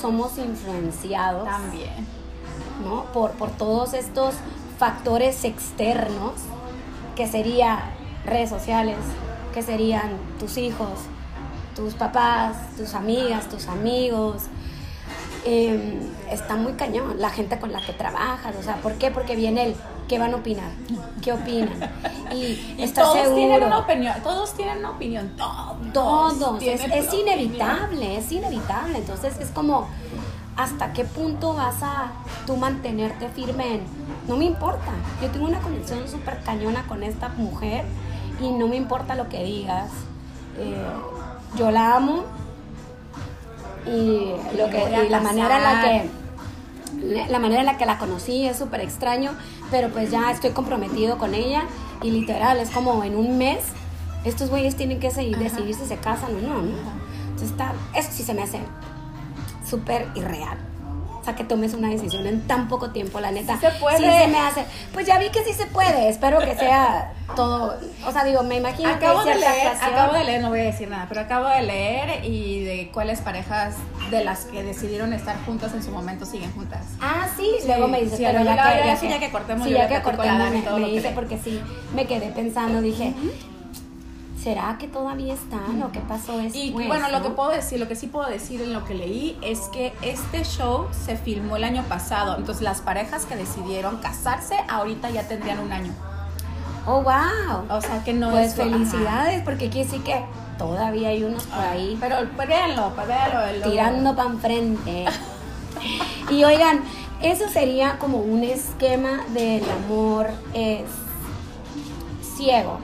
somos 0.00 0.38
influenciados 0.38 1.44
También. 1.44 2.06
¿no? 2.84 3.04
Por, 3.12 3.32
por 3.32 3.50
todos 3.50 3.94
estos 3.94 4.34
factores 4.78 5.44
externos, 5.44 6.34
que 7.14 7.26
serían 7.26 7.78
redes 8.24 8.48
sociales, 8.48 8.96
que 9.52 9.62
serían 9.62 10.12
tus 10.38 10.56
hijos, 10.56 11.00
tus 11.76 11.94
papás, 11.94 12.56
tus 12.76 12.94
amigas, 12.94 13.48
tus 13.48 13.66
amigos. 13.68 14.44
Eh, 15.44 16.00
está 16.30 16.56
muy 16.56 16.74
cañón 16.74 17.18
la 17.18 17.30
gente 17.30 17.58
con 17.58 17.72
la 17.72 17.80
que 17.80 17.92
trabajas, 17.92 18.54
o 18.58 18.62
sea, 18.62 18.76
¿por 18.76 18.94
qué? 18.94 19.10
Porque 19.10 19.36
viene 19.36 19.64
el 19.64 19.74
¿qué 20.10 20.18
van 20.18 20.34
a 20.34 20.38
opinar? 20.38 20.72
¿Qué 21.22 21.32
opinan? 21.32 21.78
Y, 22.32 22.84
todos 22.94 23.14
seguro. 23.14 23.36
tienen 23.36 23.62
una 23.62 23.78
opinión, 23.78 24.14
todos 24.24 24.52
tienen 24.54 24.78
una 24.78 24.90
opinión, 24.90 25.36
todos. 25.36 25.92
Todos, 25.92 26.62
es, 26.64 26.80
opinión. 26.80 27.14
inevitable, 27.20 28.18
es 28.18 28.32
inevitable. 28.32 28.98
Entonces 28.98 29.38
es 29.38 29.50
como, 29.50 29.86
¿hasta 30.56 30.92
qué 30.92 31.04
punto 31.04 31.54
vas 31.54 31.80
a 31.84 32.10
tú 32.44 32.56
mantenerte 32.56 33.28
firme 33.28 33.76
en, 33.76 33.82
no 34.26 34.36
me 34.36 34.46
importa, 34.46 34.90
yo 35.22 35.28
tengo 35.30 35.46
una 35.46 35.60
conexión 35.60 36.08
súper 36.08 36.40
cañona 36.42 36.82
con 36.88 37.04
esta 37.04 37.28
mujer 37.28 37.84
y 38.40 38.50
no 38.50 38.66
me 38.66 38.74
importa 38.74 39.14
lo 39.14 39.28
que 39.28 39.44
digas, 39.44 39.90
Eh, 40.58 40.74
yo 41.56 41.70
la 41.70 41.94
amo 41.96 42.24
y, 43.86 44.32
lo 44.56 44.70
que, 44.70 45.04
y 45.06 45.08
la 45.08 45.20
manera 45.20 45.56
en 45.56 45.62
la 45.62 45.82
que 45.82 46.20
la 47.28 47.38
manera 47.38 47.60
en 47.60 47.66
la 47.66 47.78
que 47.78 47.86
la 47.86 47.98
conocí 47.98 48.46
es 48.46 48.58
súper 48.58 48.80
extraño, 48.80 49.32
pero 49.70 49.88
pues 49.90 50.10
ya 50.10 50.30
estoy 50.30 50.50
comprometido 50.50 51.18
con 51.18 51.34
ella 51.34 51.64
y 52.02 52.10
literal 52.10 52.58
es 52.58 52.70
como 52.70 53.04
en 53.04 53.16
un 53.16 53.38
mes 53.38 53.60
estos 54.24 54.50
güeyes 54.50 54.76
tienen 54.76 55.00
que 55.00 55.10
seguir, 55.10 55.38
decidir 55.38 55.74
si 55.74 55.86
se 55.86 55.96
casan 55.96 56.34
o 56.36 56.40
no, 56.40 56.62
¿no? 56.62 56.76
Entonces 57.22 57.50
está, 57.50 57.72
eso 57.94 58.10
sí 58.12 58.22
se 58.22 58.34
me 58.34 58.42
hace 58.42 58.60
súper 59.66 60.08
irreal. 60.14 60.58
O 61.20 61.24
sea, 61.24 61.34
que 61.36 61.44
tomes 61.44 61.74
una 61.74 61.88
decisión 61.90 62.26
en 62.26 62.40
tan 62.46 62.66
poco 62.68 62.90
tiempo, 62.92 63.20
la 63.20 63.30
neta. 63.30 63.54
Sí 63.54 63.66
se 63.66 63.72
puede. 63.78 63.98
Sí 63.98 64.04
se 64.04 64.26
me 64.28 64.38
hace. 64.38 64.64
Pues 64.94 65.06
ya 65.06 65.18
vi 65.18 65.28
que 65.28 65.44
sí 65.44 65.52
se 65.52 65.66
puede. 65.66 66.08
Espero 66.08 66.38
que 66.38 66.54
sea 66.56 67.12
todo. 67.36 67.76
O 68.06 68.10
sea, 68.12 68.24
digo, 68.24 68.42
me 68.42 68.56
imagino 68.56 68.88
Acabo 68.88 69.20
que 69.20 69.26
de 69.26 69.32
hay 69.32 69.38
cierta 69.38 69.54
leer, 69.56 69.66
actuación. 69.68 69.94
acabo 69.98 70.14
de 70.16 70.24
leer, 70.24 70.40
no 70.42 70.48
voy 70.48 70.60
a 70.60 70.64
decir 70.64 70.88
nada, 70.88 71.06
pero 71.10 71.20
acabo 71.20 71.46
de 71.48 71.62
leer 71.62 72.24
y 72.24 72.64
de 72.64 72.90
cuáles 72.92 73.20
parejas 73.20 73.74
de 74.10 74.24
las 74.24 74.46
que 74.46 74.62
decidieron 74.62 75.12
estar 75.12 75.36
juntas 75.44 75.74
en 75.74 75.82
su 75.82 75.90
momento 75.90 76.24
siguen 76.24 76.50
juntas. 76.52 76.80
Ah, 77.00 77.26
sí, 77.36 77.50
luego 77.66 77.86
me 77.86 78.00
dice, 78.00 78.16
sí, 78.16 78.22
pero 78.24 78.42
ya 78.42 78.54
la- 78.56 78.62
que, 78.80 78.86
ya 78.86 78.98
que, 78.98 79.08
ya 79.10 79.18
que 79.20 79.30
cortemos, 79.30 79.66
sí, 79.66 79.72
yo 79.72 79.78
ya 79.78 79.88
que 79.88 80.02
cortemos 80.02 80.50
me, 80.50 80.80
me 80.80 80.88
dice 80.90 81.10
porque 81.14 81.38
sí, 81.38 81.60
me 81.94 82.06
quedé 82.06 82.28
pensando, 82.30 82.80
dije, 82.80 83.12
¿será 84.42 84.76
que 84.78 84.88
todavía 84.88 85.34
están 85.34 85.82
o 85.82 85.92
qué 85.92 86.00
pasó 86.00 86.36
después? 86.38 86.56
Y 86.56 86.72
bueno, 86.72 87.08
lo 87.10 87.22
que 87.22 87.30
puedo 87.30 87.50
decir, 87.50 87.78
lo 87.78 87.88
que 87.88 87.96
sí 87.96 88.06
puedo 88.06 88.28
decir 88.28 88.62
en 88.62 88.72
lo 88.72 88.84
que 88.84 88.94
leí 88.94 89.38
es 89.42 89.60
que 89.72 89.92
este 90.02 90.44
show 90.44 90.88
se 90.92 91.16
filmó 91.16 91.56
el 91.56 91.64
año 91.64 91.82
pasado. 91.84 92.36
Entonces 92.36 92.62
las 92.62 92.80
parejas 92.80 93.26
que 93.26 93.36
decidieron 93.36 93.98
casarse 93.98 94.56
ahorita 94.68 95.10
ya 95.10 95.26
tendrían 95.28 95.60
un 95.60 95.72
año. 95.72 95.92
Oh, 96.86 97.02
wow. 97.02 97.66
O 97.68 97.80
sea 97.80 98.02
que 98.04 98.14
no 98.14 98.30
pues 98.30 98.48
es 98.48 98.54
felicidades, 98.54 99.42
porque 99.42 99.68
quiere 99.68 99.86
decir 99.86 100.02
que 100.02 100.24
todavía 100.56 101.10
hay 101.10 101.22
unos 101.22 101.44
por 101.44 101.64
ahí 101.64 101.96
Pero, 102.00 102.16
pero 102.36 102.48
véanlo, 102.48 102.92
pues 102.94 103.06
véanlo. 103.06 103.58
logo. 103.58 103.70
tirando 103.70 104.16
para 104.16 104.28
enfrente. 104.30 105.04
y 106.30 106.44
oigan, 106.44 106.80
eso 107.22 107.48
sería 107.48 107.98
como 107.98 108.18
un 108.18 108.42
esquema 108.44 109.24
del 109.34 109.62
amor 109.70 110.28
es 110.54 110.84
ciego, 112.36 112.80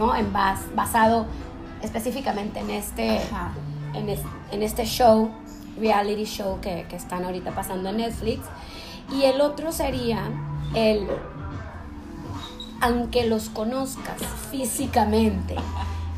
¿no? 0.00 0.16
En 0.16 0.32
bas, 0.32 0.60
basado 0.74 1.26
específicamente 1.82 2.60
en 2.60 2.70
este, 2.70 3.20
en, 3.94 4.08
es- 4.08 4.22
en 4.50 4.62
este 4.62 4.84
show, 4.86 5.30
reality 5.78 6.24
show 6.24 6.58
que, 6.60 6.86
que 6.88 6.96
están 6.96 7.24
ahorita 7.24 7.52
pasando 7.52 7.90
en 7.90 7.98
Netflix. 7.98 8.40
Y 9.12 9.24
el 9.24 9.40
otro 9.42 9.72
sería 9.72 10.22
el, 10.74 11.06
aunque 12.80 13.26
los 13.26 13.50
conozcas 13.50 14.16
físicamente 14.50 15.54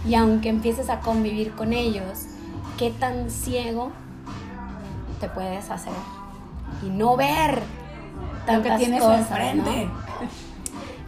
y 0.08 0.14
aunque 0.14 0.48
empieces 0.48 0.88
a 0.90 1.00
convivir 1.00 1.52
con 1.54 1.72
ellos, 1.72 2.26
¿qué 2.78 2.90
tan 2.90 3.30
ciego 3.30 3.90
te 5.20 5.28
puedes 5.28 5.70
hacer? 5.70 5.92
Y 6.84 6.90
no 6.90 7.16
ver 7.16 7.62
Lo 7.62 8.46
tantas 8.46 8.72
que 8.72 8.78
tienes 8.84 9.02
cosas, 9.02 9.20
enfrente. 9.30 9.86
¿no? 9.86 9.92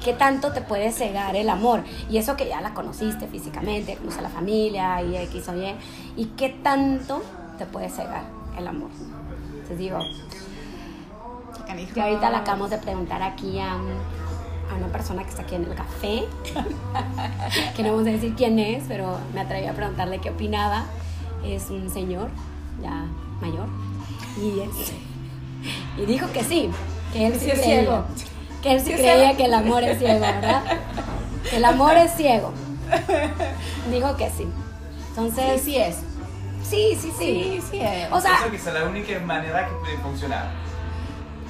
¿Qué 0.05 0.13
tanto 0.13 0.53
te 0.53 0.61
puede 0.61 0.93
cegar 0.93 1.35
el 1.35 1.49
amor? 1.49 1.83
Y 2.11 2.19
eso 2.19 2.37
que 2.37 2.47
ya 2.47 2.61
la 2.61 2.75
conociste 2.75 3.27
físicamente, 3.27 3.97
conoce 3.97 4.19
a 4.19 4.23
la 4.23 4.29
familia 4.29 5.03
y 5.03 5.17
X 5.17 5.49
o 5.49 5.55
Y. 5.57 5.75
¿Y 6.17 6.27
qué 6.37 6.51
tanto 6.51 7.23
te 7.57 7.65
puede 7.65 7.89
cegar 7.89 8.25
el 8.59 8.67
amor? 8.69 8.91
Entonces 9.55 9.79
digo, 9.79 9.99
que 11.95 12.01
ahorita 12.03 12.31
le 12.31 12.37
acabamos 12.37 12.69
de 12.71 12.79
preguntar 12.79 13.23
aquí 13.23 13.59
a, 13.59 13.73
a 13.73 14.75
una 14.77 14.89
persona 14.93 15.25
que 15.25 15.31
está 15.31 15.43
aquí 15.43 15.55
en 15.55 15.65
el 15.65 15.75
café, 15.75 16.25
que 17.77 17.83
no 17.83 17.93
vamos 17.93 18.07
a 18.07 18.11
decir 18.11 18.35
quién 18.37 18.59
es, 18.59 18.85
pero 18.87 19.19
me 19.33 19.41
atreví 19.41 19.67
a 19.67 19.73
preguntarle 19.73 20.21
qué 20.21 20.31
opinaba. 20.31 20.85
Es 21.45 21.71
un 21.71 21.89
señor 21.91 22.29
ya 22.83 23.07
mayor, 23.41 23.69
y, 24.37 24.61
este, 24.61 24.95
y 25.97 26.07
dijo 26.07 26.27
que 26.33 26.43
sí, 26.45 26.71
que 27.13 27.27
él 27.27 27.35
sí, 27.35 27.41
Sí 27.41 27.51
es 27.51 27.61
creía, 27.61 27.81
ciego. 27.81 28.05
Que 28.65 28.73
él 28.73 28.81
sí, 28.81 28.87
Sí 28.87 28.93
creía 28.95 29.37
que 29.37 29.45
el 29.45 29.55
amor 29.55 29.85
es 29.85 29.99
ciego, 29.99 30.21
¿verdad? 30.21 30.63
El 31.53 31.65
amor 31.67 31.95
es 31.99 32.11
ciego. 32.17 32.53
Dijo 33.91 34.17
que 34.17 34.29
sí. 34.31 34.37
Sí, 34.39 34.49
Entonces, 35.11 35.63
sí 35.63 35.77
es. 35.77 35.97
sí, 36.69 36.99
sí, 37.01 37.13
sí. 37.19 37.61
Sí, 37.61 37.63
sí 37.71 37.81
es. 37.81 38.11
O 38.11 38.19
sea, 38.21 38.31
Pienso 38.31 38.51
que 38.51 38.57
esa 38.57 38.71
es 38.71 38.75
la 38.83 38.85
única 38.89 39.19
manera 39.21 39.69
que 39.69 39.75
puede 39.75 39.99
funcionar. 39.99 40.49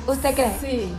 ¿usted 0.06 0.34
cree? 0.34 0.52
sí. 0.60 0.92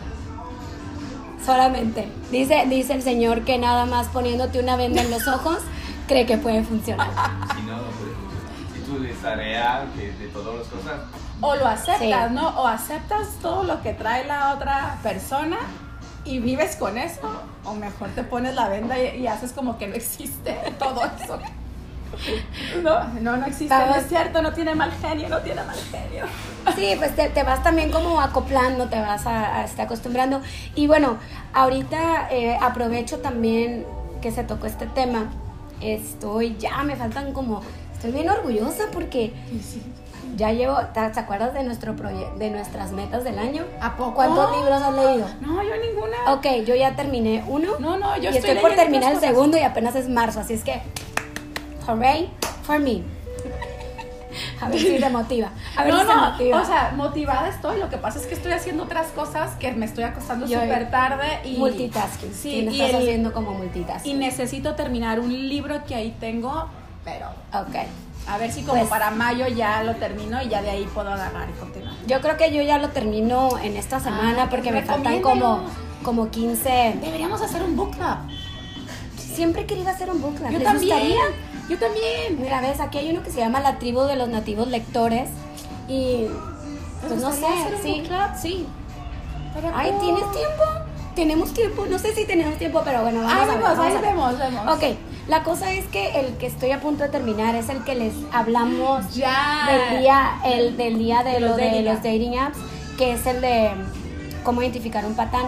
Solamente. 1.44 2.08
Dice, 2.32 2.64
dice 2.68 2.94
el 2.94 3.02
señor 3.02 3.42
que 3.42 3.58
nada 3.58 3.84
más 3.86 4.08
poniéndote 4.08 4.58
una 4.58 4.76
venda 4.76 5.02
en 5.02 5.10
los 5.10 5.28
ojos 5.28 5.58
cree 6.08 6.24
que 6.26 6.38
puede 6.38 6.64
funcionar. 6.64 7.08
Si 7.54 7.62
no, 7.62 7.76
no 7.76 7.82
puede 7.82 8.14
funcionar. 8.14 8.72
Si 8.72 8.80
tú 8.80 9.28
real, 9.36 9.86
que 9.94 10.10
de 10.12 10.28
todas 10.28 10.54
las 10.56 10.66
cosas, 10.68 11.00
O 11.42 11.54
lo 11.54 11.66
aceptas, 11.66 12.00
Sí. 12.28 12.34
¿no? 12.34 12.48
O 12.48 12.66
aceptas 12.66 13.28
todo 13.42 13.62
lo 13.62 13.82
que 13.82 13.92
trae 13.92 14.24
la 14.24 14.54
otra 14.54 14.98
persona 15.02 15.58
y 16.26 16.40
vives 16.40 16.76
con 16.76 16.98
eso. 16.98 17.20
O 17.64 17.74
mejor 17.74 18.10
te 18.10 18.22
pones 18.22 18.54
la 18.54 18.68
venda 18.68 18.98
y, 18.98 19.22
y 19.22 19.26
haces 19.26 19.52
como 19.52 19.78
que 19.78 19.86
no 19.86 19.94
existe 19.94 20.56
todo 20.78 21.02
eso. 21.04 21.38
No, 22.82 23.04
no, 23.20 23.36
no 23.36 23.46
existe, 23.46 23.74
no 23.74 23.94
es 23.94 24.08
cierto, 24.08 24.40
no 24.40 24.52
tiene 24.52 24.74
mal 24.74 24.92
genio, 24.92 25.28
no 25.28 25.40
tiene 25.40 25.62
mal 25.64 25.76
genio. 25.76 26.24
Sí, 26.74 26.94
pues 26.96 27.14
te, 27.14 27.28
te 27.28 27.42
vas 27.42 27.62
también 27.62 27.90
como 27.90 28.20
acoplando, 28.20 28.88
te 28.88 28.98
vas 28.98 29.26
a, 29.26 29.56
a 29.56 29.64
estar 29.64 29.86
acostumbrando. 29.86 30.40
Y 30.74 30.86
bueno, 30.86 31.18
ahorita 31.52 32.28
eh, 32.30 32.56
aprovecho 32.60 33.18
también 33.18 33.84
que 34.22 34.30
se 34.30 34.44
tocó 34.44 34.66
este 34.66 34.86
tema. 34.86 35.30
Estoy, 35.80 36.56
ya 36.58 36.82
me 36.84 36.96
faltan 36.96 37.32
como, 37.32 37.60
estoy 37.92 38.12
bien 38.12 38.30
orgullosa 38.30 38.84
porque 38.92 39.32
ya 40.36 40.52
llevo, 40.52 40.76
¿te, 40.92 41.00
acuerdas 41.00 41.54
de, 41.54 41.64
nuestro 41.64 41.94
de 41.94 42.50
nuestras 42.50 42.92
metas 42.92 43.24
del 43.24 43.38
año? 43.38 43.64
¿A 43.80 43.96
poco? 43.96 44.14
¿Cuántos 44.14 44.56
libros 44.56 44.82
has 44.82 44.94
leído? 44.94 45.26
No, 45.40 45.62
yo 45.62 45.76
ninguna. 45.76 46.16
Ok, 46.34 46.64
yo 46.66 46.74
ya 46.74 46.94
terminé 46.94 47.42
uno. 47.48 47.72
No, 47.78 47.96
no, 47.96 48.16
yo 48.16 48.30
y 48.30 48.36
estoy 48.36 48.50
estoy 48.50 48.62
por 48.62 48.74
terminar 48.76 49.14
el 49.14 49.20
segundo 49.20 49.56
y 49.56 49.62
apenas 49.62 49.96
es 49.96 50.08
marzo, 50.08 50.40
así 50.40 50.52
es 50.54 50.62
que, 50.62 50.82
hooray 51.86 52.30
for 52.62 52.78
me. 52.78 53.02
A 54.60 54.68
ver 54.68 54.78
si 54.78 54.98
te 54.98 55.08
motiva. 55.08 55.50
A 55.76 55.84
ver 55.84 55.94
no, 55.94 56.00
si 56.00 56.06
te 56.06 56.14
no, 56.14 56.30
motiva. 56.30 56.60
o 56.60 56.64
sea, 56.64 56.92
motivada 56.94 57.48
estoy. 57.48 57.78
Lo 57.78 57.88
que 57.88 57.96
pasa 57.96 58.18
es 58.18 58.26
que 58.26 58.34
estoy 58.34 58.52
haciendo 58.52 58.84
otras 58.84 59.06
cosas 59.08 59.54
que 59.54 59.72
me 59.72 59.86
estoy 59.86 60.04
acostando 60.04 60.46
súper 60.46 60.90
tarde 60.90 61.40
y. 61.44 61.56
multitasking. 61.56 62.34
Sí, 62.34 62.50
y, 62.50 62.68
estás 62.68 62.90
el- 62.90 62.96
haciendo 62.96 63.32
como 63.32 63.52
y 63.52 63.56
multitasking. 63.56 64.18
necesito 64.18 64.74
terminar 64.74 65.20
un 65.20 65.32
libro 65.48 65.84
que 65.86 65.94
ahí 65.94 66.14
tengo, 66.20 66.68
pero 67.04 67.28
Ok. 67.54 67.76
A 68.28 68.38
ver 68.38 68.50
si 68.52 68.62
como 68.62 68.78
Pues- 68.80 68.90
para 68.90 69.10
mayo 69.10 69.46
ya 69.48 69.82
lo 69.82 69.94
termino 69.96 70.42
y 70.42 70.48
ya 70.48 70.62
de 70.62 70.70
ahí 70.70 70.88
puedo 70.92 71.10
agarrar 71.10 71.48
y 71.48 71.52
continuar. 71.58 71.94
Yo 72.06 72.20
creo 72.20 72.36
que 72.36 72.52
yo 72.52 72.62
ya 72.62 72.78
lo 72.78 72.88
termino 72.90 73.58
en 73.58 73.76
esta 73.76 74.00
semana 74.00 74.44
Ah, 74.44 74.48
porque 74.50 74.72
me 74.72 74.82
faltan 74.82 75.20
como, 75.22 75.60
como 76.02 76.30
15. 76.30 76.96
Deberíamos 77.00 77.40
hacer 77.42 77.62
un 77.62 77.76
book 77.76 77.92
club. 77.92 78.16
Siempre 79.16 79.62
he 79.62 79.66
querido 79.66 79.88
hacer 79.90 80.10
un 80.10 80.20
book 80.20 80.34
club. 80.36 80.50
Yo 80.50 80.58
¿Les 80.58 80.64
también. 80.66 80.98
gustaría? 80.98 81.24
Yo 81.68 81.78
también. 81.78 82.40
Mira, 82.40 82.60
ves, 82.60 82.80
aquí 82.80 82.98
hay 82.98 83.10
uno 83.10 83.22
que 83.22 83.30
se 83.30 83.38
llama 83.40 83.60
La 83.60 83.78
Tribu 83.78 84.02
de 84.02 84.16
los 84.16 84.28
Nativos 84.28 84.68
Lectores. 84.68 85.28
Y. 85.88 86.26
¿Te 87.02 87.08
Pues 87.08 87.20
no 87.20 87.30
sé, 87.32 87.46
hacer 87.46 87.74
un 87.76 87.82
sí. 87.82 87.92
book 88.00 88.08
club? 88.08 88.28
Sí. 88.40 88.66
Ay. 89.74 89.92
¿tienes 90.00 90.22
tiempo? 90.32 90.62
Tenemos 91.14 91.52
tiempo. 91.54 91.86
No 91.86 91.98
sé 91.98 92.14
si 92.14 92.24
tenemos 92.24 92.56
tiempo, 92.58 92.82
pero 92.84 93.02
bueno, 93.02 93.20
vamos 93.20 93.32
Ahí 93.32 93.40
a 93.42 93.46
ver. 93.46 93.56
vemos, 93.58 93.70
vamos 93.70 93.84
ahí 93.86 93.92
a 93.92 94.00
ver. 94.00 94.10
vemos, 94.10 94.38
vemos. 94.38 94.76
Ok, 94.76 94.84
la 95.28 95.42
cosa 95.42 95.72
es 95.72 95.84
que 95.86 96.20
el 96.20 96.36
que 96.36 96.46
estoy 96.46 96.70
a 96.72 96.80
punto 96.80 97.02
de 97.04 97.08
terminar 97.10 97.54
es 97.54 97.68
el 97.68 97.82
que 97.84 97.94
les 97.94 98.12
hablamos 98.32 99.14
Ya. 99.14 99.66
del 99.90 100.00
día, 100.00 100.38
el 100.44 100.76
del 100.76 100.98
día 100.98 101.22
de, 101.24 101.32
De 101.32 101.40
lo 101.40 101.48
los 101.48 101.56
de 101.56 101.64
dating 101.64 101.84
los 101.84 101.94
apps. 101.94 102.02
dating 102.04 102.38
apps, 102.38 102.58
que 102.96 103.12
es 103.12 103.26
el 103.26 103.40
de 103.40 103.70
cómo 104.44 104.62
identificar 104.62 105.04
un 105.04 105.14
patán. 105.14 105.46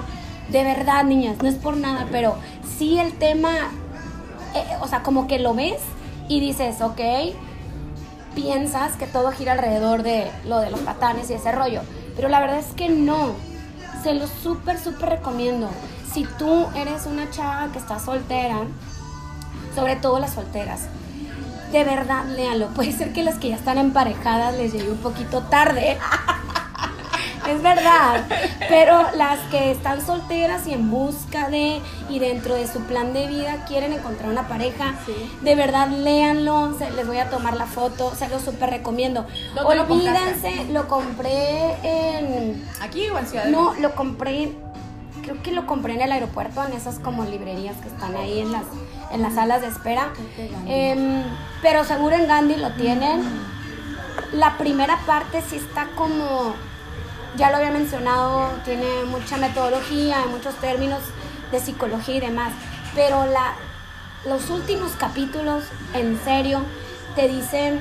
De 0.50 0.64
verdad, 0.64 1.04
niñas, 1.04 1.36
no 1.42 1.48
es 1.48 1.54
por 1.56 1.76
nada, 1.76 2.06
pero 2.10 2.36
sí 2.78 2.98
el 2.98 3.12
tema, 3.18 3.50
eh, 4.54 4.64
o 4.80 4.88
sea, 4.88 5.02
como 5.02 5.26
que 5.28 5.38
lo 5.38 5.54
ves 5.54 5.78
y 6.28 6.40
dices, 6.40 6.80
ok, 6.80 7.00
piensas 8.34 8.96
que 8.96 9.06
todo 9.06 9.30
gira 9.32 9.52
alrededor 9.52 10.02
de 10.02 10.30
lo 10.44 10.60
de 10.60 10.70
los 10.70 10.80
patanes 10.80 11.30
y 11.30 11.34
ese 11.34 11.52
rollo, 11.52 11.82
pero 12.16 12.28
la 12.28 12.40
verdad 12.40 12.58
es 12.58 12.72
que 12.74 12.88
no. 12.88 13.32
Se 14.02 14.14
lo 14.14 14.26
súper, 14.28 14.78
súper 14.78 15.08
recomiendo. 15.08 15.68
Si 16.12 16.24
tú 16.38 16.66
eres 16.76 17.04
una 17.06 17.28
chava 17.30 17.68
que 17.72 17.78
está 17.78 17.98
soltera, 17.98 18.60
sobre 19.78 19.96
todo 19.96 20.18
las 20.18 20.32
solteras, 20.34 20.80
de 21.72 21.84
verdad, 21.84 22.24
léalo. 22.24 22.68
Puede 22.74 22.92
ser 22.92 23.12
que 23.12 23.22
las 23.22 23.36
que 23.36 23.50
ya 23.50 23.56
están 23.56 23.78
emparejadas 23.78 24.56
les 24.56 24.72
llegue 24.72 24.90
un 24.90 24.98
poquito 24.98 25.42
tarde. 25.42 25.98
es 27.48 27.62
verdad. 27.62 28.26
Pero 28.68 29.02
las 29.16 29.38
que 29.50 29.70
están 29.70 30.04
solteras 30.04 30.66
y 30.66 30.72
en 30.72 30.90
busca 30.90 31.48
de 31.48 31.80
y 32.08 32.18
dentro 32.18 32.54
de 32.54 32.66
su 32.66 32.80
plan 32.80 33.12
de 33.12 33.26
vida 33.26 33.64
quieren 33.66 33.92
encontrar 33.92 34.30
una 34.30 34.48
pareja, 34.48 34.94
Sí. 35.06 35.14
de 35.42 35.54
verdad 35.54 35.88
léanlo. 35.88 36.76
Se, 36.78 36.90
les 36.90 37.06
voy 37.06 37.18
a 37.18 37.30
tomar 37.30 37.56
la 37.56 37.66
foto. 37.66 38.14
Se 38.14 38.28
lo 38.28 38.40
súper 38.40 38.70
recomiendo. 38.70 39.26
¿Dónde 39.54 39.76
lo 39.76 39.82
Olvídense, 39.82 40.64
lo 40.72 40.88
compré 40.88 41.74
en. 41.82 42.66
¿Aquí 42.80 43.08
o 43.08 43.18
en 43.18 43.26
Ciudad 43.26 43.44
de 43.44 43.50
No, 43.50 43.74
lo 43.74 43.94
compré, 43.94 44.52
creo 45.22 45.42
que 45.42 45.52
lo 45.52 45.66
compré 45.66 45.94
en 45.94 46.00
el 46.02 46.12
aeropuerto, 46.12 46.64
en 46.64 46.72
esas 46.72 46.98
como 46.98 47.24
librerías 47.24 47.76
que 47.76 47.88
están 47.88 48.16
ahí 48.16 48.40
en 48.40 48.52
las, 48.52 48.64
en 49.12 49.22
las 49.22 49.34
salas 49.34 49.60
de 49.60 49.68
espera. 49.68 50.12
Em, 50.66 51.22
pero 51.62 51.84
seguro 51.84 52.16
en 52.16 52.26
Gandhi 52.26 52.56
lo 52.56 52.70
tienen. 52.72 53.22
La 54.32 54.58
primera 54.58 54.98
parte 55.06 55.42
sí 55.42 55.56
está 55.56 55.88
como, 55.96 56.54
ya 57.36 57.50
lo 57.50 57.56
había 57.56 57.70
mencionado, 57.70 58.50
tiene 58.64 59.04
mucha 59.06 59.36
metodología, 59.36 60.24
muchos 60.30 60.54
términos 60.56 61.00
de 61.50 61.60
psicología 61.60 62.16
y 62.16 62.20
demás. 62.20 62.52
Pero 62.94 63.26
la, 63.26 63.54
los 64.26 64.50
últimos 64.50 64.92
capítulos, 64.92 65.64
en 65.94 66.18
serio, 66.24 66.62
te 67.14 67.28
dicen 67.28 67.80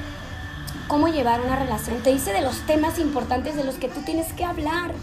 cómo 0.88 1.08
llevar 1.08 1.42
una 1.42 1.56
relación. 1.56 2.02
Te 2.02 2.12
dice 2.12 2.32
de 2.32 2.42
los 2.42 2.60
temas 2.62 3.00
importantes 3.00 3.56
de 3.56 3.64
los 3.64 3.76
que 3.76 3.90
tú 3.90 4.02
tienes 4.02 4.32
que 4.34 4.46
hablar 4.46 4.94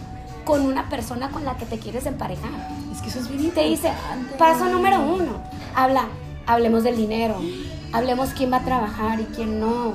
con 0.44 0.62
una 0.66 0.88
persona 0.88 1.30
con 1.30 1.44
la 1.44 1.57
que 1.57 1.66
te 1.66 1.78
quieres 1.78 2.07
emparejar. 2.07 2.50
Es 2.92 3.00
que 3.00 3.09
eso 3.09 3.20
es 3.20 3.28
bien 3.28 3.50
Te 3.50 3.64
dice, 3.64 3.92
paso 4.38 4.66
número 4.66 5.00
uno, 5.00 5.42
habla, 5.74 6.09
hablemos 6.46 6.85
del 6.85 6.96
dinero, 6.96 7.37
hablemos 7.92 8.30
quién 8.30 8.52
va 8.52 8.59
a 8.59 8.64
trabajar 8.64 9.20
y 9.20 9.24
quién 9.24 9.61
no, 9.61 9.94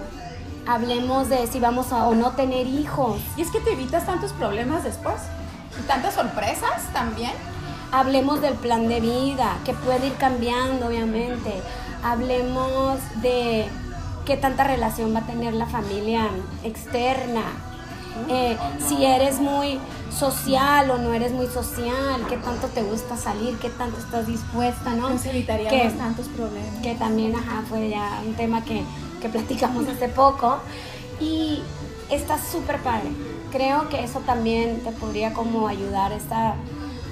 hablemos 0.67 1.29
de 1.29 1.47
si 1.47 1.59
vamos 1.59 1.91
a 1.91 2.07
o 2.07 2.15
no 2.15 2.31
tener 2.31 2.67
hijos, 2.67 3.19
Y 3.38 3.41
es 3.41 3.49
que 3.49 3.59
te 3.59 3.73
evitas 3.73 4.05
tantos 4.05 4.31
problemas 4.33 4.83
después. 4.83 5.15
Y 5.79 5.83
tantas 5.83 6.15
sorpresas 6.15 6.91
también. 6.93 7.31
hablemos 7.91 8.41
del 8.41 8.53
plan 8.53 8.88
de 8.88 8.99
vida, 8.99 9.57
que 9.65 9.73
puede 9.73 10.07
ir 10.07 10.13
cambiando 10.13 10.88
obviamente, 10.88 11.53
hablemos 12.03 12.99
de 13.21 13.67
qué 14.25 14.38
tanta 14.38 14.63
relación 14.63 15.15
va 15.15 15.19
a 15.19 15.25
tener 15.25 15.55
la 15.55 15.65
familia 15.65 16.27
externa, 16.63 17.41
Eh, 18.27 18.58
si 18.88 19.05
eres 19.05 19.39
muy 19.39 19.79
social 20.12 20.89
o 20.91 20.97
no 20.97 21.13
eres 21.13 21.32
muy 21.32 21.47
social, 21.47 22.25
qué 22.27 22.38
tanto 22.38 22.67
te 22.67 22.82
gusta 22.84 23.15
salir, 23.15 23.58
qué 23.60 23.69
tanto 23.69 23.97
estás 23.99 24.27
dispuesta, 24.27 24.91
¿no? 24.91 25.10
Nos 25.10 25.25
evitaríamos 25.25 25.93
Que- 25.93 25.97
tantos 25.97 26.27
problemas. 26.27 26.82
que 26.84 26.95
también 26.95 27.36
ajá, 27.36 27.63
fue 27.69 27.89
ya 27.89 28.21
un 28.25 28.34
tema 28.34 28.63
que, 28.63 28.84
que 29.21 29.29
platicamos 29.29 29.88
hace 29.88 30.10
poco. 30.10 30.58
Y 31.19 31.62
está 32.10 32.38
súper 32.38 32.79
padre. 32.82 33.10
Creo 33.51 33.89
que 33.89 34.03
eso 34.03 34.19
también 34.19 34.79
te 34.82 34.91
podría 34.91 35.34
como 35.34 35.67
ayudar 35.67 36.12
a 36.13 36.15
esta, 36.15 36.55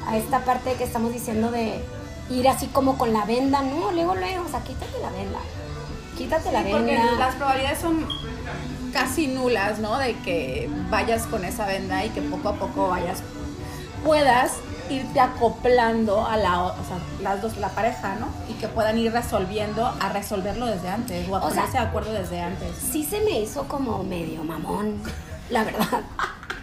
a 0.07 0.17
esta 0.17 0.39
parte 0.45 0.73
que 0.73 0.83
estamos 0.83 1.13
diciendo 1.13 1.51
de 1.51 1.83
ir 2.29 2.47
así 2.47 2.67
como 2.67 2.97
con 2.97 3.13
la 3.13 3.25
venda, 3.25 3.61
no, 3.61 3.91
luego, 3.91 4.15
luego, 4.15 4.45
o 4.45 4.49
sea, 4.49 4.61
quítate 4.63 4.99
la 5.01 5.09
venda. 5.11 5.39
Quítate 6.17 6.51
la 6.51 6.63
Sí, 6.63 6.69
porque 6.71 6.85
venda. 6.95 7.11
las 7.19 7.35
probabilidades 7.35 7.79
son 7.79 8.05
casi 8.97 9.27
nulas, 9.27 9.77
¿no? 9.77 9.99
De 9.99 10.15
que 10.15 10.67
vayas 10.89 11.27
con 11.27 11.45
esa 11.45 11.67
venda 11.67 12.03
y 12.03 12.09
que 12.09 12.21
poco 12.21 12.49
a 12.49 12.55
poco 12.55 12.89
vayas, 12.89 13.21
puedas 14.03 14.53
irte 14.89 15.19
acoplando 15.19 16.25
a 16.25 16.35
la, 16.35 16.63
o 16.63 16.73
sea, 16.73 16.97
las 17.21 17.39
dos, 17.43 17.57
la 17.57 17.69
pareja, 17.69 18.15
¿no? 18.15 18.27
Y 18.49 18.53
que 18.53 18.67
puedan 18.67 18.97
ir 18.97 19.11
resolviendo, 19.11 19.85
a 19.85 20.09
resolverlo 20.09 20.65
desde 20.65 20.89
antes 20.89 21.29
o 21.29 21.35
a 21.35 21.39
O 21.39 21.41
sea, 21.41 21.49
ponerse 21.49 21.77
de 21.77 21.83
acuerdo 21.83 22.13
desde 22.13 22.41
antes. 22.41 22.69
sí 22.91 23.03
se 23.03 23.21
me 23.21 23.39
hizo 23.39 23.67
como 23.67 24.03
medio 24.03 24.43
mamón, 24.43 24.99
la 25.51 25.63
verdad. 25.63 26.01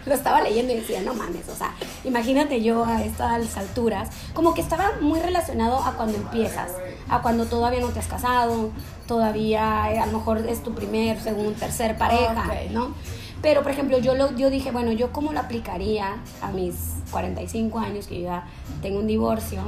Lo 0.05 0.13
estaba 0.13 0.41
leyendo 0.41 0.73
y 0.73 0.77
decía, 0.77 1.01
no 1.01 1.13
mames, 1.13 1.49
o 1.49 1.55
sea, 1.55 1.73
imagínate 2.03 2.61
yo 2.61 2.85
a 2.85 3.03
estas 3.03 3.57
alturas, 3.57 4.09
como 4.33 4.53
que 4.53 4.61
estaba 4.61 4.93
muy 5.01 5.19
relacionado 5.19 5.79
a 5.79 5.93
cuando 5.93 6.17
empiezas, 6.17 6.71
a 7.09 7.21
cuando 7.21 7.45
todavía 7.45 7.79
no 7.79 7.89
te 7.89 7.99
has 7.99 8.07
casado, 8.07 8.71
todavía 9.07 9.91
eh, 9.91 9.99
a 9.99 10.05
lo 10.05 10.19
mejor 10.19 10.39
es 10.47 10.61
tu 10.63 10.73
primer, 10.73 11.19
segundo, 11.19 11.51
tercer 11.53 11.97
pareja. 11.97 12.51
¿no? 12.71 12.93
Pero, 13.41 13.63
por 13.63 13.71
ejemplo, 13.71 13.97
yo, 13.99 14.15
lo, 14.15 14.35
yo 14.35 14.49
dije, 14.49 14.71
bueno, 14.71 14.91
¿yo 14.91 15.11
cómo 15.11 15.33
lo 15.33 15.39
aplicaría 15.39 16.17
a 16.41 16.51
mis 16.51 16.75
45 17.11 17.79
años, 17.79 18.07
que 18.07 18.21
yo 18.21 18.27
ya 18.27 18.47
tengo 18.81 18.99
un 18.99 19.07
divorcio, 19.07 19.61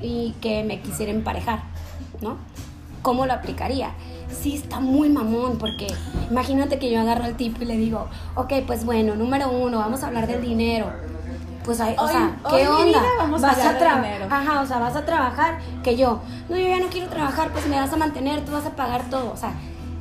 y 0.00 0.34
que 0.40 0.64
me 0.64 0.80
quisiera 0.80 1.12
emparejar, 1.12 1.62
¿no? 2.20 2.38
¿cómo 3.02 3.26
lo 3.26 3.32
aplicaría? 3.32 3.92
Sí, 4.32 4.56
está 4.56 4.80
muy 4.80 5.08
mamón, 5.08 5.58
porque 5.58 5.86
imagínate 6.30 6.78
que 6.78 6.90
yo 6.90 7.00
agarro 7.00 7.24
al 7.24 7.36
tipo 7.36 7.62
y 7.62 7.66
le 7.66 7.76
digo, 7.76 8.08
ok, 8.36 8.52
pues 8.66 8.84
bueno, 8.84 9.14
número 9.16 9.50
uno, 9.50 9.78
vamos 9.78 10.02
a 10.02 10.06
hablar 10.08 10.26
del 10.26 10.40
dinero. 10.42 10.86
Pues, 11.64 11.78
hay, 11.80 11.94
o 11.98 12.02
Hoy- 12.04 12.10
sea, 12.10 12.36
¿qué 12.48 12.66
onda? 12.68 12.84
vida, 12.84 13.02
vamos 13.18 13.44
a 13.44 13.48
vas 13.48 13.58
hablar 13.58 13.78
de 13.78 13.84
tra- 13.86 13.96
dinero. 14.02 14.26
Ajá, 14.30 14.60
o 14.62 14.66
sea, 14.66 14.78
vas 14.78 14.96
a 14.96 15.04
trabajar, 15.04 15.58
que 15.82 15.96
yo, 15.96 16.20
no, 16.48 16.56
yo 16.56 16.66
ya 16.66 16.80
no 16.80 16.86
quiero 16.88 17.08
trabajar, 17.08 17.50
pues 17.52 17.66
me 17.66 17.76
vas 17.76 17.92
a 17.92 17.96
mantener, 17.96 18.44
tú 18.44 18.52
vas 18.52 18.64
a 18.64 18.70
pagar 18.70 19.02
todo. 19.10 19.30
O 19.32 19.36
sea, 19.36 19.52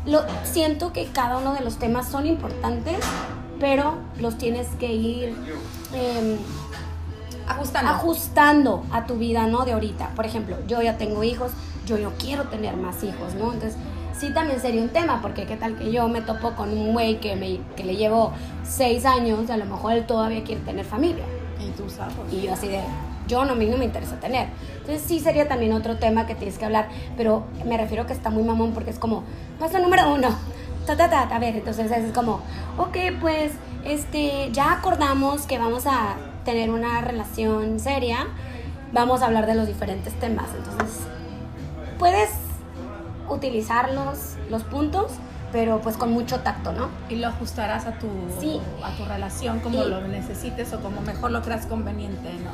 lo, 0.06 0.22
siento 0.44 0.94
que 0.94 1.08
cada 1.08 1.38
uno 1.38 1.54
de 1.54 1.60
los 1.62 1.78
temas 1.78 2.08
son 2.08 2.26
importantes, 2.28 2.98
pero 3.60 3.96
los 4.20 4.38
tienes 4.38 4.68
que 4.80 4.94
ir 4.94 5.36
em, 5.94 6.38
Ajustando. 7.48 7.92
ajustando 7.92 8.84
a 8.92 9.06
tu 9.06 9.16
vida, 9.16 9.48
¿no? 9.48 9.66
De 9.66 9.74
ahorita. 9.74 10.10
Por 10.16 10.26
ejemplo, 10.26 10.56
yo 10.68 10.82
ya 10.82 10.98
tengo 10.98 11.24
hijos, 11.24 11.52
yo 11.86 11.98
no 11.98 12.12
quiero 12.18 12.44
tener 12.46 12.78
más 12.78 13.04
hijos, 13.04 13.34
¿no? 13.36 13.46
Entonces, 13.54 13.76
sí 14.20 14.32
también 14.32 14.60
sería 14.60 14.82
un 14.82 14.90
tema, 14.90 15.22
porque 15.22 15.46
qué 15.46 15.56
tal 15.56 15.78
que 15.78 15.92
yo 15.92 16.08
me 16.10 16.22
topo 16.22 16.52
con 16.52 16.70
un 16.70 16.92
güey 16.92 17.20
que, 17.20 17.36
me, 17.36 17.60
que 17.76 17.86
le 17.86 17.96
llevo 17.96 18.34
seis 18.64 19.06
años, 19.06 19.46
y 19.48 19.52
a 19.52 19.58
lo 19.58 19.66
mejor 19.66 19.94
él 19.94 20.06
todavía 20.06 20.44
quiere 20.44 20.62
tener 20.62 20.86
familia. 20.86 21.24
y 21.60 21.72
tú 21.72 21.90
sabes. 21.90 22.16
Y 22.32 22.42
yo 22.42 22.54
así 22.54 22.68
de, 22.68 22.82
yo 23.28 23.46
no, 23.46 23.54
a 23.54 23.56
mí 23.56 23.66
no 23.68 23.78
me 23.78 23.86
interesa 23.86 24.20
tener. 24.20 24.50
Entonces 24.78 25.02
sí 25.02 25.20
sería 25.20 25.48
también 25.48 25.72
otro 25.74 25.98
tema 25.98 26.26
que 26.26 26.36
tienes 26.36 26.58
que 26.58 26.66
hablar, 26.66 26.90
pero 27.16 27.46
me 27.66 27.78
refiero 27.78 28.06
que 28.06 28.14
está 28.14 28.30
muy 28.30 28.44
mamón 28.44 28.74
porque 28.74 28.90
es 28.90 29.00
como, 29.00 29.24
paso 29.58 29.80
número 29.80 30.14
uno, 30.14 30.30
ta, 30.86 30.98
ta, 30.98 31.10
ta, 31.10 31.24
a 31.24 31.40
ver, 31.40 31.56
entonces 31.56 31.90
es 31.90 32.12
como, 32.12 32.42
ok, 32.78 32.98
pues, 33.22 33.54
este, 33.86 34.50
ya 34.52 34.74
acordamos 34.74 35.44
que 35.44 35.58
vamos 35.58 35.86
a 35.88 36.16
tener 36.44 36.72
una 36.72 37.00
relación 37.02 37.80
seria, 37.80 38.28
vamos 38.92 39.22
a 39.22 39.28
hablar 39.28 39.46
de 39.46 39.56
los 39.56 39.68
diferentes 39.68 40.14
temas, 40.20 40.48
entonces, 40.58 41.02
puedes 41.98 42.49
utilizar 43.30 43.94
los, 43.94 44.36
los 44.50 44.64
puntos, 44.64 45.12
pero 45.52 45.82
pues 45.82 45.98
con 45.98 46.12
mucho 46.12 46.42
tacto, 46.42 46.72
¿no? 46.74 46.90
Y 47.10 47.16
lo 47.16 47.28
ajustarás 47.28 47.86
a 47.88 47.94
tu, 47.98 48.08
Sí. 48.40 48.60
a 48.84 48.96
tu 48.96 49.06
relación 49.06 49.60
como 49.62 49.84
Y- 49.84 49.90
lo 49.90 50.02
necesites 50.08 50.72
o 50.74 50.80
como 50.82 51.02
mejor 51.02 51.32
lo 51.32 51.42
creas 51.42 51.66
conveniente, 51.66 52.30
¿no? 52.44 52.52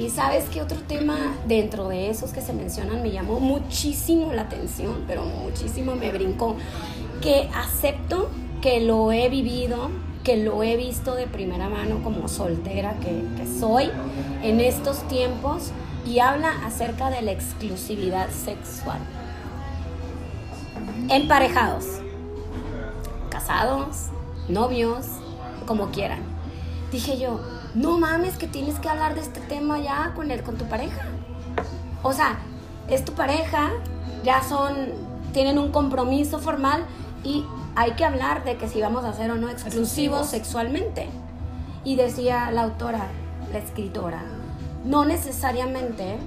Y 0.00 0.10
sabes 0.10 0.48
que 0.48 0.60
otro 0.60 0.78
tema 0.88 1.16
dentro 1.46 1.88
de 1.88 2.10
esos 2.10 2.32
que 2.32 2.40
se 2.40 2.52
mencionan 2.52 3.00
me 3.02 3.12
llamó 3.12 3.38
muchísimo 3.38 4.32
la 4.32 4.42
atención, 4.42 5.04
pero 5.06 5.24
muchísimo 5.24 5.94
me 5.94 6.10
brincó, 6.10 6.56
que 7.22 7.48
acepto 7.54 8.28
que 8.60 8.80
lo 8.80 9.12
he 9.12 9.28
vivido, 9.28 9.90
que 10.24 10.36
lo 10.38 10.64
he 10.64 10.76
visto 10.76 11.14
de 11.14 11.28
primera 11.28 11.68
mano 11.68 12.02
como 12.02 12.26
soltera 12.26 12.94
que, 12.94 13.22
que 13.36 13.46
soy 13.46 13.90
en 14.42 14.58
estos 14.58 15.06
tiempos 15.06 15.70
y 16.04 16.18
habla 16.18 16.50
acerca 16.66 17.10
de 17.10 17.22
la 17.22 17.30
exclusividad 17.30 18.28
sexual. 18.30 18.98
Emparejados, 21.08 21.84
casados, 23.30 24.08
novios, 24.48 25.06
como 25.66 25.90
quieran. 25.90 26.20
Dije 26.92 27.18
yo, 27.18 27.40
no 27.74 27.98
mames 27.98 28.36
que 28.36 28.46
tienes 28.46 28.78
que 28.78 28.88
hablar 28.88 29.14
de 29.14 29.20
este 29.20 29.40
tema 29.40 29.78
ya 29.78 30.12
con, 30.14 30.30
el, 30.30 30.42
con 30.42 30.56
tu 30.56 30.64
pareja. 30.66 31.02
O 32.02 32.12
sea, 32.12 32.38
es 32.88 33.04
tu 33.04 33.12
pareja, 33.12 33.70
ya 34.22 34.42
son, 34.42 34.74
tienen 35.32 35.58
un 35.58 35.72
compromiso 35.72 36.38
formal 36.38 36.84
y 37.24 37.44
hay 37.76 37.92
que 37.92 38.04
hablar 38.04 38.44
de 38.44 38.56
que 38.56 38.68
si 38.68 38.80
vamos 38.80 39.04
a 39.04 39.12
ser 39.12 39.30
o 39.30 39.36
no 39.36 39.48
exclusivos 39.48 39.88
Exclusivos. 39.88 40.26
sexualmente. 40.28 41.08
Y 41.84 41.96
decía 41.96 42.50
la 42.50 42.62
autora, 42.62 43.08
la 43.52 43.58
escritora, 43.58 44.22
no 44.84 45.04
necesariamente 45.04 46.18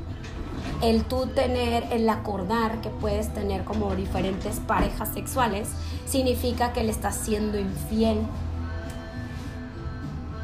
el 0.81 1.03
tú 1.03 1.27
tener, 1.27 1.85
el 1.91 2.09
acordar 2.09 2.81
que 2.81 2.89
puedes 2.89 3.33
tener 3.33 3.63
como 3.63 3.95
diferentes 3.95 4.59
parejas 4.59 5.09
sexuales, 5.13 5.69
significa 6.05 6.73
que 6.73 6.83
le 6.83 6.91
estás 6.91 7.15
siendo 7.15 7.59
infiel. 7.59 8.19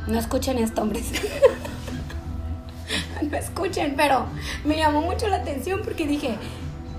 No 0.07 0.19
escuchen 0.19 0.57
esto, 0.57 0.81
hombres. 0.81 1.11
no 3.29 3.37
escuchen, 3.37 3.93
pero 3.95 4.25
me 4.65 4.77
llamó 4.77 5.01
mucho 5.01 5.27
la 5.27 5.37
atención 5.37 5.81
porque 5.83 6.07
dije, 6.07 6.35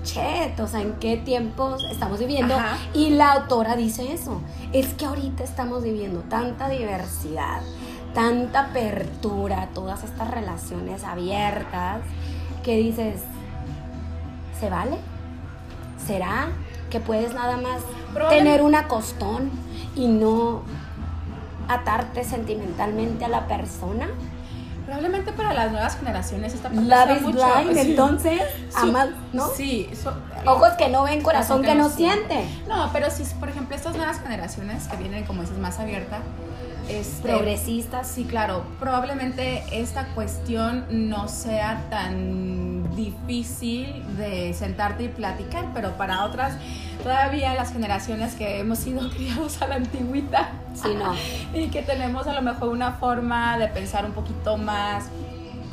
chet, 0.03 0.59
o 0.59 0.67
sea, 0.67 0.81
¿en 0.81 0.93
qué 0.93 1.17
tiempos 1.17 1.83
estamos 1.91 2.19
viviendo? 2.19 2.55
Ajá. 2.55 2.77
Y 2.93 3.11
la 3.11 3.33
autora 3.33 3.75
dice 3.75 4.13
eso. 4.13 4.41
Es 4.71 4.93
que 4.93 5.05
ahorita 5.05 5.43
estamos 5.43 5.83
viviendo 5.83 6.21
tanta 6.21 6.69
diversidad, 6.69 7.61
tanta 8.13 8.67
apertura, 8.67 9.69
todas 9.73 10.03
estas 10.03 10.31
relaciones 10.31 11.03
abiertas, 11.03 12.01
que 12.65 12.75
dices, 12.77 13.21
¿se 14.59 14.69
vale? 14.71 14.97
¿Será 16.05 16.47
que 16.89 16.99
puedes 16.99 17.33
nada 17.35 17.57
más 17.57 17.81
tener 18.29 18.63
una 18.63 18.87
costón 18.87 19.51
y 19.95 20.07
no 20.07 20.63
atarte 21.67 22.23
sentimentalmente 22.23 23.23
a 23.23 23.27
la 23.29 23.47
persona? 23.47 24.07
Probablemente 24.85 25.31
para 25.31 25.53
las 25.53 25.71
nuevas 25.71 25.97
generaciones 25.97 26.53
esta 26.53 26.69
parte 26.69 26.81
Love 26.85 27.15
is 27.17 27.21
mucho- 27.23 27.37
blind, 27.63 27.73
sí. 27.79 27.89
entonces, 27.91 28.41
Sí, 28.69 28.93
¿no? 29.33 29.47
Sí. 29.49 29.89
so- 30.01 30.13
Ojos 30.45 30.69
que 30.77 30.89
no 30.89 31.03
ven, 31.03 31.21
corazón 31.21 31.61
que 31.63 31.73
no 31.75 31.89
siente. 31.89 32.45
No, 32.67 32.89
pero 32.93 33.09
si, 33.09 33.23
por 33.35 33.49
ejemplo, 33.49 33.75
estas 33.75 33.95
nuevas 33.95 34.19
generaciones 34.21 34.87
que 34.87 34.97
vienen, 34.97 35.23
como 35.25 35.41
dices, 35.41 35.57
más 35.57 35.79
abierta, 35.79 36.19
este, 36.89 37.29
Progresistas. 37.29 38.07
Sí, 38.07 38.25
claro. 38.25 38.63
Probablemente 38.79 39.63
esta 39.71 40.07
cuestión 40.15 40.85
no 40.89 41.27
sea 41.27 41.85
tan 41.89 42.95
difícil 42.95 44.03
de 44.17 44.53
sentarte 44.53 45.03
y 45.03 45.07
platicar, 45.09 45.65
pero 45.73 45.97
para 45.97 46.23
otras, 46.23 46.57
todavía 47.03 47.53
las 47.53 47.73
generaciones 47.73 48.35
que 48.35 48.59
hemos 48.59 48.79
sido 48.79 49.09
criados 49.15 49.61
a 49.61 49.67
la 49.67 49.75
antigüita 49.75 50.51
Sí, 50.75 50.89
no. 50.97 51.15
y 51.57 51.67
que 51.69 51.81
tenemos 51.81 52.27
a 52.27 52.33
lo 52.33 52.41
mejor 52.41 52.69
una 52.69 52.93
forma 52.93 53.57
de 53.57 53.67
pensar 53.67 54.05
un 54.05 54.11
poquito 54.11 54.57
más 54.57 55.05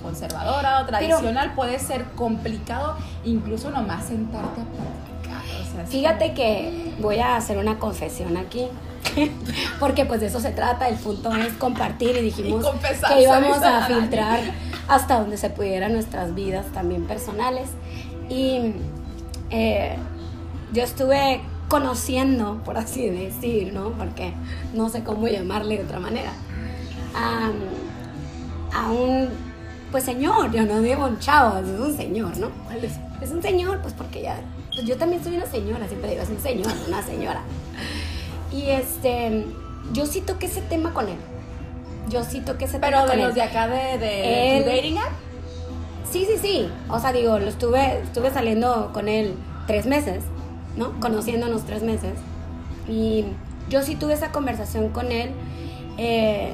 conservadora 0.02 0.80
o 0.80 0.86
tradicional, 0.86 1.54
puede 1.54 1.78
ser 1.78 2.04
complicado 2.16 2.96
incluso 3.24 3.70
nomás 3.70 4.06
sentarte 4.06 4.60
a 4.60 4.64
platicar. 4.64 5.42
O 5.60 5.72
sea, 5.72 5.84
es 5.84 5.90
Fíjate 5.90 6.34
que 6.34 6.92
voy 7.00 7.18
a 7.18 7.36
hacer 7.36 7.58
una 7.58 7.78
confesión 7.78 8.36
aquí. 8.36 8.66
Porque 9.80 10.04
pues 10.04 10.20
de 10.20 10.26
eso 10.26 10.40
se 10.40 10.50
trata, 10.50 10.88
el 10.88 10.96
punto 10.96 11.34
es 11.34 11.52
compartir 11.54 12.16
y 12.16 12.22
dijimos 12.22 12.64
Y 12.64 13.08
que 13.08 13.22
íbamos 13.22 13.62
a 13.62 13.86
filtrar 13.86 14.40
hasta 14.88 15.20
donde 15.20 15.36
se 15.36 15.50
pudieran 15.50 15.92
nuestras 15.92 16.34
vidas 16.34 16.66
también 16.72 17.04
personales. 17.04 17.68
Y 18.28 18.72
eh, 19.50 19.96
yo 20.72 20.82
estuve 20.82 21.40
conociendo, 21.68 22.60
por 22.64 22.76
así 22.76 23.08
decir, 23.08 23.72
¿no? 23.72 23.90
Porque 23.90 24.32
no 24.74 24.88
sé 24.88 25.02
cómo 25.02 25.28
llamarle 25.28 25.78
de 25.78 25.84
otra 25.84 26.00
manera, 26.00 26.32
a, 27.14 27.50
a 28.74 28.90
un 28.90 29.28
pues 29.92 30.04
señor, 30.04 30.50
yo 30.50 30.64
no 30.64 30.80
digo 30.80 31.04
un 31.04 31.18
chavo, 31.18 31.58
es 31.58 31.66
un 31.68 31.94
señor, 31.94 32.36
¿no? 32.38 32.48
Es 33.20 33.30
un 33.30 33.42
señor, 33.42 33.80
pues 33.82 33.92
porque 33.92 34.22
ya. 34.22 34.40
Pues 34.74 34.86
yo 34.86 34.96
también 34.96 35.22
soy 35.22 35.36
una 35.36 35.46
señora, 35.46 35.86
siempre 35.86 36.10
digo, 36.10 36.22
es 36.22 36.30
un 36.30 36.40
señor, 36.40 36.72
una 36.88 37.02
señora. 37.02 37.42
Y 38.52 38.70
este. 38.70 39.46
Yo 39.92 40.06
sí 40.06 40.20
toqué 40.20 40.46
ese 40.46 40.62
tema 40.62 40.92
con 40.94 41.08
él. 41.08 41.16
Yo 42.08 42.22
sí 42.24 42.40
toqué 42.40 42.64
ese 42.66 42.78
Pero 42.78 42.98
tema 42.98 43.02
de 43.02 43.08
con 43.10 43.18
los 43.20 43.28
él. 43.30 43.34
de 43.34 43.42
acá 43.42 43.68
de, 43.68 43.98
de 43.98 44.56
Él- 44.58 44.64
tu 44.64 44.70
dating 44.70 44.98
app. 44.98 45.12
Sí, 46.10 46.26
sí, 46.26 46.38
sí. 46.40 46.68
O 46.88 46.98
sea, 47.00 47.12
digo, 47.12 47.38
lo 47.38 47.48
estuve, 47.48 48.00
estuve 48.02 48.30
saliendo 48.30 48.90
con 48.92 49.08
él 49.08 49.34
tres 49.66 49.86
meses, 49.86 50.22
¿no? 50.76 50.98
Conociéndonos 51.00 51.64
tres 51.64 51.82
meses. 51.82 52.12
Y 52.88 53.24
yo 53.70 53.82
sí 53.82 53.94
tuve 53.96 54.14
esa 54.14 54.30
conversación 54.32 54.90
con 54.90 55.10
él. 55.12 55.30
eh, 55.98 56.52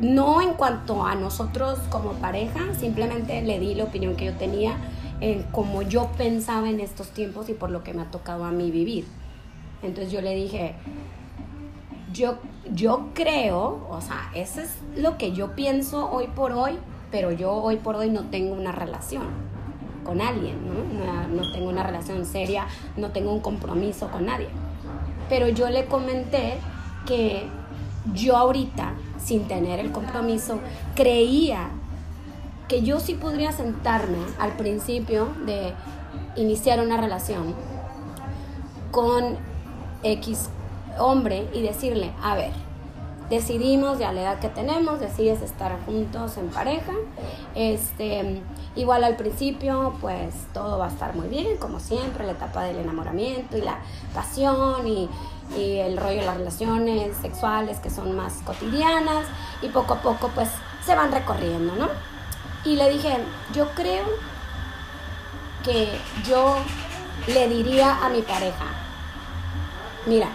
no 0.00 0.40
en 0.40 0.54
cuanto 0.54 1.04
a 1.04 1.14
nosotros 1.14 1.78
como 1.90 2.12
pareja, 2.14 2.60
simplemente 2.78 3.42
le 3.42 3.58
di 3.60 3.74
la 3.74 3.84
opinión 3.84 4.16
que 4.16 4.24
yo 4.24 4.32
tenía 4.32 4.76
en 5.20 5.42
cómo 5.52 5.82
yo 5.82 6.06
pensaba 6.16 6.70
en 6.70 6.80
estos 6.80 7.08
tiempos 7.08 7.50
y 7.50 7.52
por 7.52 7.70
lo 7.70 7.82
que 7.84 7.92
me 7.92 8.00
ha 8.02 8.10
tocado 8.10 8.44
a 8.44 8.50
mí 8.50 8.70
vivir. 8.70 9.04
Entonces 9.82 10.12
yo 10.12 10.20
le 10.20 10.34
dije, 10.34 10.74
yo, 12.12 12.36
yo 12.72 13.08
creo, 13.14 13.86
o 13.88 14.00
sea, 14.00 14.30
eso 14.34 14.60
es 14.60 14.76
lo 14.96 15.16
que 15.16 15.32
yo 15.32 15.54
pienso 15.54 16.10
hoy 16.10 16.26
por 16.28 16.52
hoy, 16.52 16.78
pero 17.10 17.32
yo 17.32 17.52
hoy 17.52 17.76
por 17.76 17.96
hoy 17.96 18.10
no 18.10 18.24
tengo 18.24 18.54
una 18.54 18.72
relación 18.72 19.24
con 20.04 20.20
alguien, 20.20 20.56
¿no? 20.66 21.28
No 21.28 21.52
tengo 21.52 21.68
una 21.68 21.82
relación 21.82 22.26
seria, 22.26 22.66
no 22.96 23.10
tengo 23.10 23.32
un 23.32 23.40
compromiso 23.40 24.08
con 24.10 24.26
nadie. 24.26 24.48
Pero 25.28 25.48
yo 25.48 25.68
le 25.70 25.86
comenté 25.86 26.54
que 27.06 27.44
yo 28.12 28.36
ahorita, 28.36 28.94
sin 29.18 29.46
tener 29.46 29.78
el 29.78 29.92
compromiso, 29.92 30.58
creía 30.94 31.68
que 32.68 32.82
yo 32.82 33.00
sí 33.00 33.14
podría 33.14 33.52
sentarme 33.52 34.18
al 34.38 34.52
principio 34.52 35.28
de 35.46 35.74
iniciar 36.36 36.80
una 36.80 36.96
relación 36.96 37.54
con 38.90 39.36
X 40.02 40.48
hombre 40.98 41.48
y 41.52 41.62
decirle, 41.62 42.12
a 42.22 42.34
ver, 42.34 42.52
decidimos 43.30 43.98
ya 43.98 44.12
la 44.12 44.22
edad 44.22 44.38
que 44.40 44.48
tenemos, 44.48 45.00
decides 45.00 45.40
estar 45.40 45.78
juntos 45.86 46.36
en 46.36 46.48
pareja. 46.48 46.92
Este, 47.54 48.42
igual 48.76 49.04
al 49.04 49.16
principio, 49.16 49.94
pues 50.00 50.34
todo 50.52 50.78
va 50.78 50.86
a 50.86 50.88
estar 50.88 51.14
muy 51.14 51.28
bien, 51.28 51.56
como 51.58 51.80
siempre, 51.80 52.26
la 52.26 52.32
etapa 52.32 52.64
del 52.64 52.78
enamoramiento 52.78 53.56
y 53.56 53.62
la 53.62 53.78
pasión 54.14 54.86
y, 54.86 55.08
y 55.56 55.78
el 55.78 55.96
rollo 55.96 56.20
de 56.20 56.26
las 56.26 56.36
relaciones 56.36 57.16
sexuales 57.16 57.78
que 57.78 57.90
son 57.90 58.16
más 58.16 58.34
cotidianas 58.44 59.26
y 59.62 59.68
poco 59.68 59.94
a 59.94 60.02
poco 60.02 60.30
pues 60.34 60.48
se 60.84 60.94
van 60.94 61.12
recorriendo, 61.12 61.74
¿no? 61.76 61.88
Y 62.64 62.76
le 62.76 62.90
dije, 62.90 63.16
yo 63.54 63.68
creo 63.74 64.04
que 65.64 65.88
yo 66.26 66.56
le 67.26 67.48
diría 67.48 68.04
a 68.04 68.08
mi 68.08 68.22
pareja, 68.22 68.64
mira, 70.06 70.28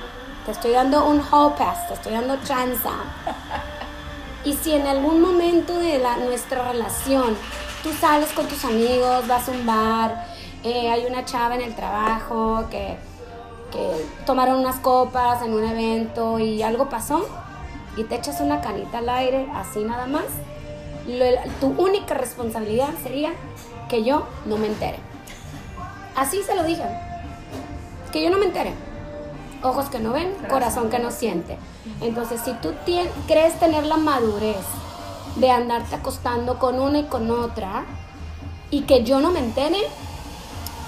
te 0.46 0.52
estoy 0.52 0.72
dando 0.72 1.06
un 1.06 1.22
hall 1.32 1.54
pass, 1.56 1.88
te 1.88 1.96
estoy 1.96 2.14
dando 2.14 2.38
chance. 2.44 2.88
Y 4.44 4.54
si 4.54 4.74
en 4.74 4.86
algún 4.86 5.22
momento 5.22 5.80
de 5.80 5.98
la, 5.98 6.18
nuestra 6.18 6.72
relación 6.72 7.36
tú 7.82 7.92
sales 7.94 8.32
con 8.32 8.48
tus 8.48 8.64
amigos, 8.64 9.28
vas 9.28 9.50
a 9.50 9.52
un 9.52 9.66
bar, 9.66 10.28
eh, 10.64 10.90
hay 10.90 11.06
una 11.06 11.26
chava 11.26 11.56
en 11.56 11.62
el 11.62 11.76
trabajo 11.76 12.66
que, 12.70 12.96
que 13.72 14.06
tomaron 14.28 14.60
unas 14.60 14.76
copas 14.78 15.42
en 15.42 15.52
un 15.52 15.64
evento 15.64 16.38
y 16.38 16.62
algo 16.62 16.90
pasó 16.90 17.28
y 17.98 18.04
te 18.04 18.16
echas 18.16 18.40
una 18.40 18.62
canita 18.62 19.00
al 19.00 19.10
aire 19.10 19.48
así 19.56 19.84
nada 19.84 20.06
más, 20.06 20.26
tu 21.60 21.68
única 21.78 22.14
responsabilidad 22.14 22.90
sería 23.02 23.32
que 23.90 24.04
yo 24.04 24.28
no 24.46 24.58
me 24.58 24.68
entere. 24.68 25.00
Así 26.16 26.44
se 26.44 26.56
lo 26.56 26.64
dije. 26.64 26.84
Que 28.12 28.24
yo 28.24 28.30
no 28.30 28.38
me 28.38 28.46
entere 28.46 28.74
ojos 29.66 29.90
que 29.90 30.00
no 30.00 30.14
ven, 30.14 30.34
corazón 30.50 30.90
que 30.90 31.00
no 31.00 31.12
siente. 31.12 31.58
Entonces, 32.02 32.42
si 32.44 32.54
tú 32.54 32.74
crees 33.28 33.60
tener 33.60 33.86
la 33.86 33.98
madurez 33.98 34.66
de 35.36 35.52
andarte 35.52 35.96
acostando 35.96 36.60
con 36.60 36.80
una 36.80 37.00
y 37.00 37.04
con 37.06 37.30
otra 37.30 37.86
y 38.72 38.82
que 38.82 39.04
yo 39.04 39.20
no 39.20 39.32
me 39.32 39.40
entere, 39.40 39.80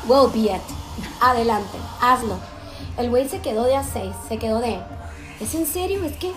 well, 0.07 0.29
be 0.33 0.51
it. 0.53 0.61
Adelante, 1.21 1.77
hazlo. 2.01 2.35
El 2.97 3.09
güey 3.09 3.27
se 3.27 3.39
quedó 3.39 3.65
de 3.65 3.75
a 3.75 3.83
seis, 3.83 4.13
se 4.27 4.37
quedó 4.37 4.59
de, 4.59 4.79
¿es 5.39 5.53
en 5.53 5.65
serio? 5.65 6.03
Es 6.03 6.15
que, 6.17 6.31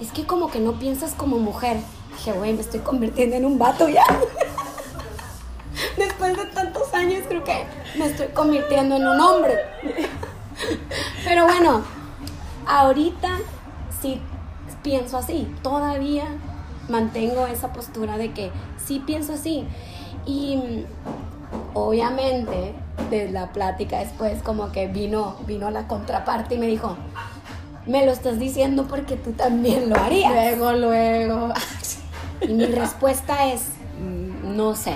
es 0.00 0.12
que 0.12 0.26
como 0.26 0.50
que 0.50 0.60
no 0.60 0.78
piensas 0.78 1.12
como 1.12 1.38
mujer. 1.38 1.78
Dije, 2.10 2.32
güey, 2.32 2.52
me 2.52 2.60
estoy 2.60 2.80
convirtiendo 2.80 3.36
en 3.36 3.44
un 3.44 3.58
vato 3.58 3.88
ya. 3.88 4.04
Después 5.96 6.36
de 6.36 6.46
tantos 6.46 6.92
años 6.94 7.24
creo 7.28 7.44
que 7.44 7.64
me 7.98 8.06
estoy 8.06 8.28
convirtiendo 8.28 8.96
en 8.96 9.06
un 9.06 9.20
hombre. 9.20 9.54
Pero 11.26 11.44
bueno, 11.44 11.82
ahorita 12.68 13.38
sí 14.00 14.20
pienso 14.84 15.18
así, 15.18 15.52
todavía 15.60 16.24
mantengo 16.88 17.48
esa 17.48 17.72
postura 17.72 18.16
de 18.16 18.32
que 18.32 18.52
sí 18.76 19.02
pienso 19.04 19.32
así. 19.32 19.66
Y 20.24 20.84
obviamente, 21.74 22.76
de 23.10 23.28
la 23.32 23.52
plática 23.52 23.98
después, 23.98 24.40
como 24.44 24.70
que 24.70 24.86
vino, 24.86 25.34
vino 25.48 25.68
la 25.72 25.88
contraparte 25.88 26.54
y 26.54 26.58
me 26.58 26.68
dijo, 26.68 26.96
me 27.86 28.06
lo 28.06 28.12
estás 28.12 28.38
diciendo 28.38 28.86
porque 28.88 29.16
tú 29.16 29.32
también 29.32 29.90
lo 29.90 29.96
harías. 29.96 30.32
Luego, 30.32 30.74
luego. 30.74 31.52
Y 32.40 32.52
mi 32.52 32.66
respuesta 32.66 33.46
es, 33.46 33.70
mm, 33.98 34.56
no 34.56 34.76
sé. 34.76 34.94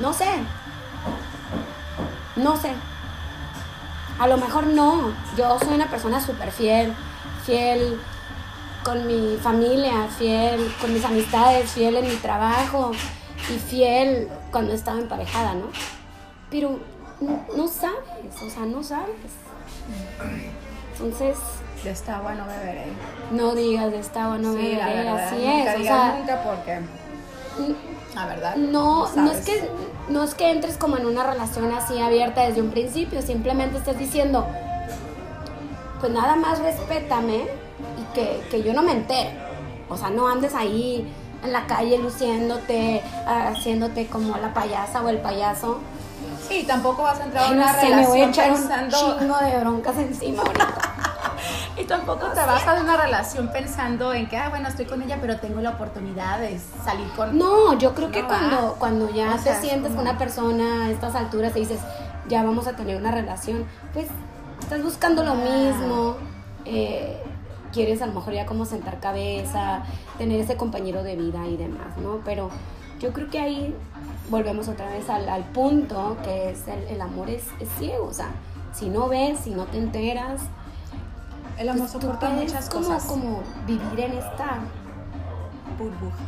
No 0.00 0.12
sé. 0.12 0.28
No 2.36 2.56
sé. 2.56 2.70
A 4.20 4.28
lo 4.28 4.36
mejor 4.36 4.66
no. 4.66 5.14
Yo 5.34 5.58
soy 5.58 5.74
una 5.74 5.88
persona 5.90 6.20
súper 6.20 6.52
fiel, 6.52 6.94
fiel 7.46 7.98
con 8.84 9.06
mi 9.06 9.38
familia, 9.38 10.08
fiel 10.18 10.70
con 10.78 10.92
mis 10.92 11.02
amistades, 11.02 11.70
fiel 11.70 11.96
en 11.96 12.06
mi 12.06 12.16
trabajo 12.16 12.92
y 13.48 13.58
fiel 13.58 14.28
cuando 14.52 14.74
estaba 14.74 14.98
emparejada, 14.98 15.54
¿no? 15.54 15.68
Pero 16.50 16.78
no, 17.56 17.66
sabes, 17.66 18.42
o 18.42 18.50
sea, 18.50 18.66
no 18.66 18.82
sabes. 18.82 19.16
Entonces... 20.92 21.38
De 21.82 21.90
esta 21.90 22.18
agua 22.18 22.34
no 22.34 22.44
beberé. 22.46 22.84
No 23.30 23.54
digas 23.54 23.90
de 23.90 24.00
esta 24.00 24.24
agua 24.24 24.36
no 24.36 24.52
beberé, 24.52 25.08
así 25.08 25.46
es. 25.46 25.80
o 25.80 25.82
sea, 25.82 26.16
nunca 26.18 26.42
porque... 26.42 26.80
La 28.14 28.26
verdad. 28.26 28.56
No, 28.56 29.10
no, 29.14 29.32
es 29.32 29.46
que 29.46 29.66
no 30.10 30.24
es 30.24 30.34
que 30.34 30.50
entres 30.50 30.76
como 30.76 30.96
en 30.96 31.06
una 31.06 31.24
relación 31.24 31.72
así 31.72 31.98
abierta 32.00 32.42
desde 32.42 32.60
un 32.60 32.70
principio, 32.70 33.22
simplemente 33.22 33.78
estás 33.78 33.98
diciendo, 33.98 34.46
pues 36.00 36.12
nada 36.12 36.36
más 36.36 36.58
respétame 36.58 37.46
y 37.98 38.14
que, 38.14 38.42
que 38.50 38.62
yo 38.62 38.74
no 38.74 38.82
me 38.82 38.92
entere. 38.92 39.30
O 39.88 39.96
sea, 39.96 40.10
no 40.10 40.28
andes 40.28 40.54
ahí 40.54 41.10
en 41.42 41.52
la 41.52 41.66
calle 41.66 41.98
luciéndote, 41.98 43.02
haciéndote 43.26 44.06
como 44.06 44.36
la 44.36 44.52
payasa 44.52 45.02
o 45.02 45.08
el 45.08 45.18
payaso. 45.18 45.78
Sí, 46.48 46.64
tampoco 46.66 47.02
vas 47.02 47.20
a 47.20 47.24
entrar 47.24 47.46
en 47.46 47.58
una 47.58 47.72
relación 47.72 48.00
me 48.00 48.06
voy 48.06 48.20
a 48.20 48.28
echar 48.28 48.52
pensando... 48.52 49.06
un 49.06 49.18
chingo 49.18 49.36
de 49.38 49.58
broncas 49.60 49.96
encima 49.98 50.42
ahorita. 50.42 50.74
y 51.80 51.84
tampoco 51.84 52.28
te 52.28 52.40
vas 52.40 52.66
a 52.66 52.80
una 52.80 52.96
relación 52.96 53.48
pensando 53.48 54.12
en 54.12 54.28
que, 54.28 54.36
ah, 54.36 54.48
bueno, 54.48 54.68
estoy 54.68 54.86
con 54.86 55.02
ella, 55.02 55.18
pero 55.20 55.38
tengo 55.38 55.60
la 55.60 55.70
oportunidad 55.70 56.38
de 56.40 56.58
salir 56.84 57.08
con... 57.16 57.38
No, 57.38 57.78
yo 57.78 57.94
creo 57.94 58.10
que 58.10 58.24
cuando, 58.24 58.76
cuando 58.78 59.10
ya 59.10 59.36
te 59.36 59.54
sientes 59.54 59.92
con 59.92 60.00
una 60.00 60.18
persona 60.18 60.86
a 60.86 60.90
estas 60.90 61.14
alturas 61.14 61.56
y 61.56 61.60
dices, 61.60 61.80
ya 62.28 62.42
vamos 62.42 62.66
a 62.66 62.76
tener 62.76 62.96
una 62.96 63.10
relación, 63.10 63.64
pues 63.92 64.08
estás 64.60 64.82
buscando 64.82 65.24
lo 65.24 65.34
mismo. 65.34 66.16
Eh, 66.64 67.22
quieres 67.72 68.02
a 68.02 68.06
lo 68.06 68.12
mejor 68.12 68.34
ya 68.34 68.46
como 68.46 68.64
sentar 68.64 69.00
cabeza, 69.00 69.82
tener 70.18 70.40
ese 70.40 70.56
compañero 70.56 71.02
de 71.02 71.16
vida 71.16 71.46
y 71.46 71.56
demás, 71.56 71.96
¿no? 72.02 72.20
Pero 72.24 72.50
yo 72.98 73.12
creo 73.12 73.30
que 73.30 73.38
ahí 73.38 73.74
volvemos 74.28 74.68
otra 74.68 74.88
vez 74.90 75.08
al, 75.08 75.28
al 75.28 75.44
punto 75.44 76.16
que 76.22 76.50
es 76.50 76.68
el, 76.68 76.84
el 76.94 77.00
amor 77.00 77.30
es, 77.30 77.44
es, 77.58 77.68
ciego, 77.78 78.06
o 78.06 78.12
sea, 78.12 78.30
si 78.72 78.88
no 78.88 79.08
ves, 79.08 79.40
si 79.40 79.50
no 79.50 79.64
te 79.64 79.78
enteras, 79.78 80.42
el 81.60 81.68
amor 81.68 81.88
pues 81.90 82.02
soporta 82.02 82.30
muchas 82.30 82.70
cosas. 82.70 83.04
Como 83.04 83.42
vivir 83.66 84.00
en 84.00 84.12
esta 84.14 84.60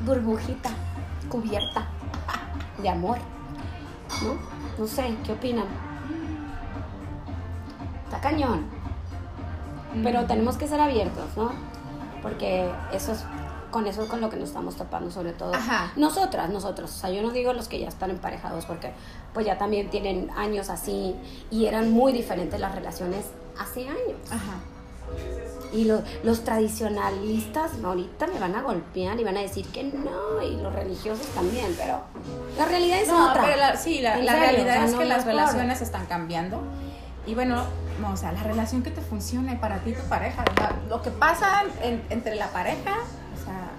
burbujita 0.05 0.71
cubierta 1.29 1.87
de 2.81 2.89
amor. 2.89 3.17
¿No? 4.23 4.35
No 4.79 4.87
sé, 4.87 5.17
¿qué 5.25 5.33
opinan? 5.33 5.65
Está 8.05 8.21
cañón. 8.21 8.67
Pero 10.03 10.23
mm. 10.23 10.27
tenemos 10.27 10.57
que 10.59 10.69
ser 10.69 10.81
abiertos, 10.81 11.25
¿no? 11.35 11.51
Porque 12.21 12.71
eso 12.93 13.13
es 13.13 13.25
con 13.71 13.87
eso 13.87 14.03
es 14.03 14.11
con 14.11 14.21
lo 14.21 14.29
que 14.29 14.37
nos 14.37 14.51
estamos 14.51 14.77
topando 14.77 15.11
sobre 15.11 15.33
todo. 15.33 15.53
Nosotras, 15.97 16.51
nosotros. 16.51 16.91
O 16.91 16.95
sea, 16.95 17.09
yo 17.09 17.23
no 17.23 17.31
digo 17.31 17.55
los 17.55 17.69
que 17.69 17.81
ya 17.81 17.89
están 17.89 18.11
emparejados 18.11 18.67
porque 18.67 18.93
pues 19.33 19.47
ya 19.47 19.57
también 19.57 19.89
tienen 19.89 20.31
años 20.37 20.69
así 20.69 21.17
y 21.51 21.65
eran 21.65 21.91
muy 21.91 22.13
diferentes 22.13 22.61
las 22.61 22.75
relaciones 22.75 23.31
hace 23.59 23.89
años. 23.89 24.31
Ajá. 24.31 24.61
Y 25.73 25.85
los 25.85 26.45
tradicionalistas 26.45 27.71
ahorita 27.83 28.27
me 28.27 28.39
van 28.39 28.55
a 28.55 28.63
golpear 28.63 29.19
y 29.19 29.25
van 29.25 29.39
a 29.39 29.41
decir 29.41 29.67
que 29.69 29.85
no, 29.85 30.43
y 30.43 30.57
los 30.57 30.71
religiosos 30.71 31.27
también, 31.29 31.75
pero 31.79 32.03
la 32.59 32.67
realidad 32.67 33.01
es 33.01 33.09
otra. 33.09 33.77
sí, 33.77 34.03
la, 34.03 34.17
realidad 34.17 34.85
es 34.85 34.95
que 34.95 35.05
las 35.07 35.25
relaciones 35.25 35.81
están 35.81 36.05
cambiando. 36.07 36.61
Y 37.27 37.35
bueno, 37.35 37.65
o 38.13 38.17
sea, 38.17 38.33
la 38.33 38.43
relación 38.43 38.83
que 38.83 38.91
te 38.91 39.01
funcione 39.01 39.57
para 39.57 39.79
ti 39.79 39.91
y 39.91 39.95
tu 39.95 40.03
pareja, 40.09 40.45
lo 40.89 41.01
que 41.01 41.11
pasa 41.11 41.63
entre 42.11 42.35
la 42.35 42.49
pareja, 42.49 42.97
o 43.33 43.45
sea, 43.45 43.71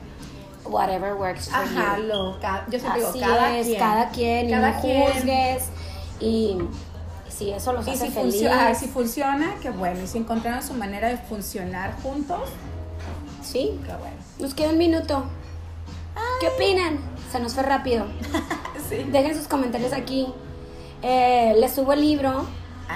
whatever 0.65 1.13
works 1.13 1.49
for 1.49 1.59
ajá, 1.59 1.97
Lo, 1.97 2.39
yo 2.69 2.79
siempre 2.79 3.01
digo, 3.01 3.11
cada 3.19 3.57
es, 3.57 3.67
quien. 3.67 3.79
Cada 3.79 4.09
quien, 4.09 4.49
cada 4.49 4.69
y 4.69 4.73
no 4.73 4.81
quien. 4.81 5.13
juzgues. 5.13 5.69
Y 6.19 6.57
si 7.35 7.51
eso 7.51 7.73
los 7.73 7.87
hace 7.87 8.07
si 8.07 8.11
si 8.79 8.87
funciona, 8.87 9.55
qué 9.61 9.69
bueno. 9.71 10.01
Y 10.03 10.07
si 10.07 10.19
encontraron 10.19 10.61
su 10.61 10.73
manera 10.73 11.09
de 11.09 11.17
funcionar 11.17 11.95
juntos, 12.01 12.49
sí. 13.41 13.79
Qué 13.85 13.91
bueno. 13.91 14.15
Nos 14.39 14.53
queda 14.53 14.69
un 14.69 14.77
minuto. 14.77 15.23
¿Qué 16.39 16.47
opinan? 16.47 16.99
Se 17.31 17.39
nos 17.39 17.53
fue 17.53 17.63
rápido. 17.63 18.05
sí. 18.89 18.97
Dejen 19.11 19.35
sus 19.35 19.47
comentarios 19.47 19.93
aquí. 19.93 20.27
Eh, 21.01 21.55
les 21.59 21.73
subo 21.73 21.93
el 21.93 22.01
libro 22.01 22.45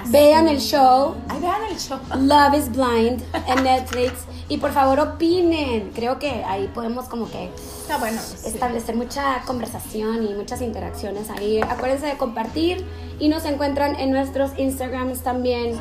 Vean 0.08 0.48
el 0.48 0.60
show. 0.60 1.16
vean 1.42 1.64
el 1.70 1.78
show. 1.78 2.00
Love 2.18 2.56
is 2.56 2.72
Blind 2.72 3.24
en 3.48 3.64
Netflix. 3.64 4.26
Y 4.50 4.58
por 4.58 4.72
favor 4.72 5.00
opinen. 5.00 5.92
Creo 5.94 6.20
que 6.20 6.44
ahí 6.46 6.70
podemos 6.74 7.06
como 7.06 7.30
que 7.30 7.50
Está 7.88 8.00
bueno, 8.00 8.20
establecer 8.46 8.98
mucha 8.98 9.42
conversación 9.46 10.28
y 10.28 10.34
muchas 10.34 10.62
interacciones 10.62 11.30
ahí. 11.30 11.62
Acuérdense 11.62 12.06
de 12.06 12.18
compartir 12.18 12.86
y 13.18 13.30
nos 13.30 13.46
encuentran 13.46 13.98
en 13.98 14.12
nuestros 14.12 14.52
Instagrams 14.58 15.22
también 15.22 15.80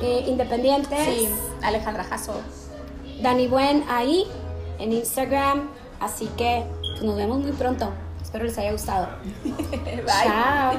eh, 0.00 0.24
independientes. 0.26 1.04
Sí, 1.04 1.28
Alejandra 1.60 2.04
Jasso. 2.04 2.40
Dani 3.20 3.48
Buen 3.48 3.84
ahí 3.90 4.24
en 4.78 4.94
Instagram. 4.94 5.68
Así 6.00 6.26
que 6.38 6.64
pues, 6.80 7.02
nos 7.02 7.16
vemos 7.16 7.40
muy 7.40 7.52
pronto. 7.52 7.92
Espero 8.22 8.44
les 8.44 8.56
haya 8.56 8.72
gustado. 8.72 9.08
Bye. 9.44 10.04
Chao. 10.06 10.72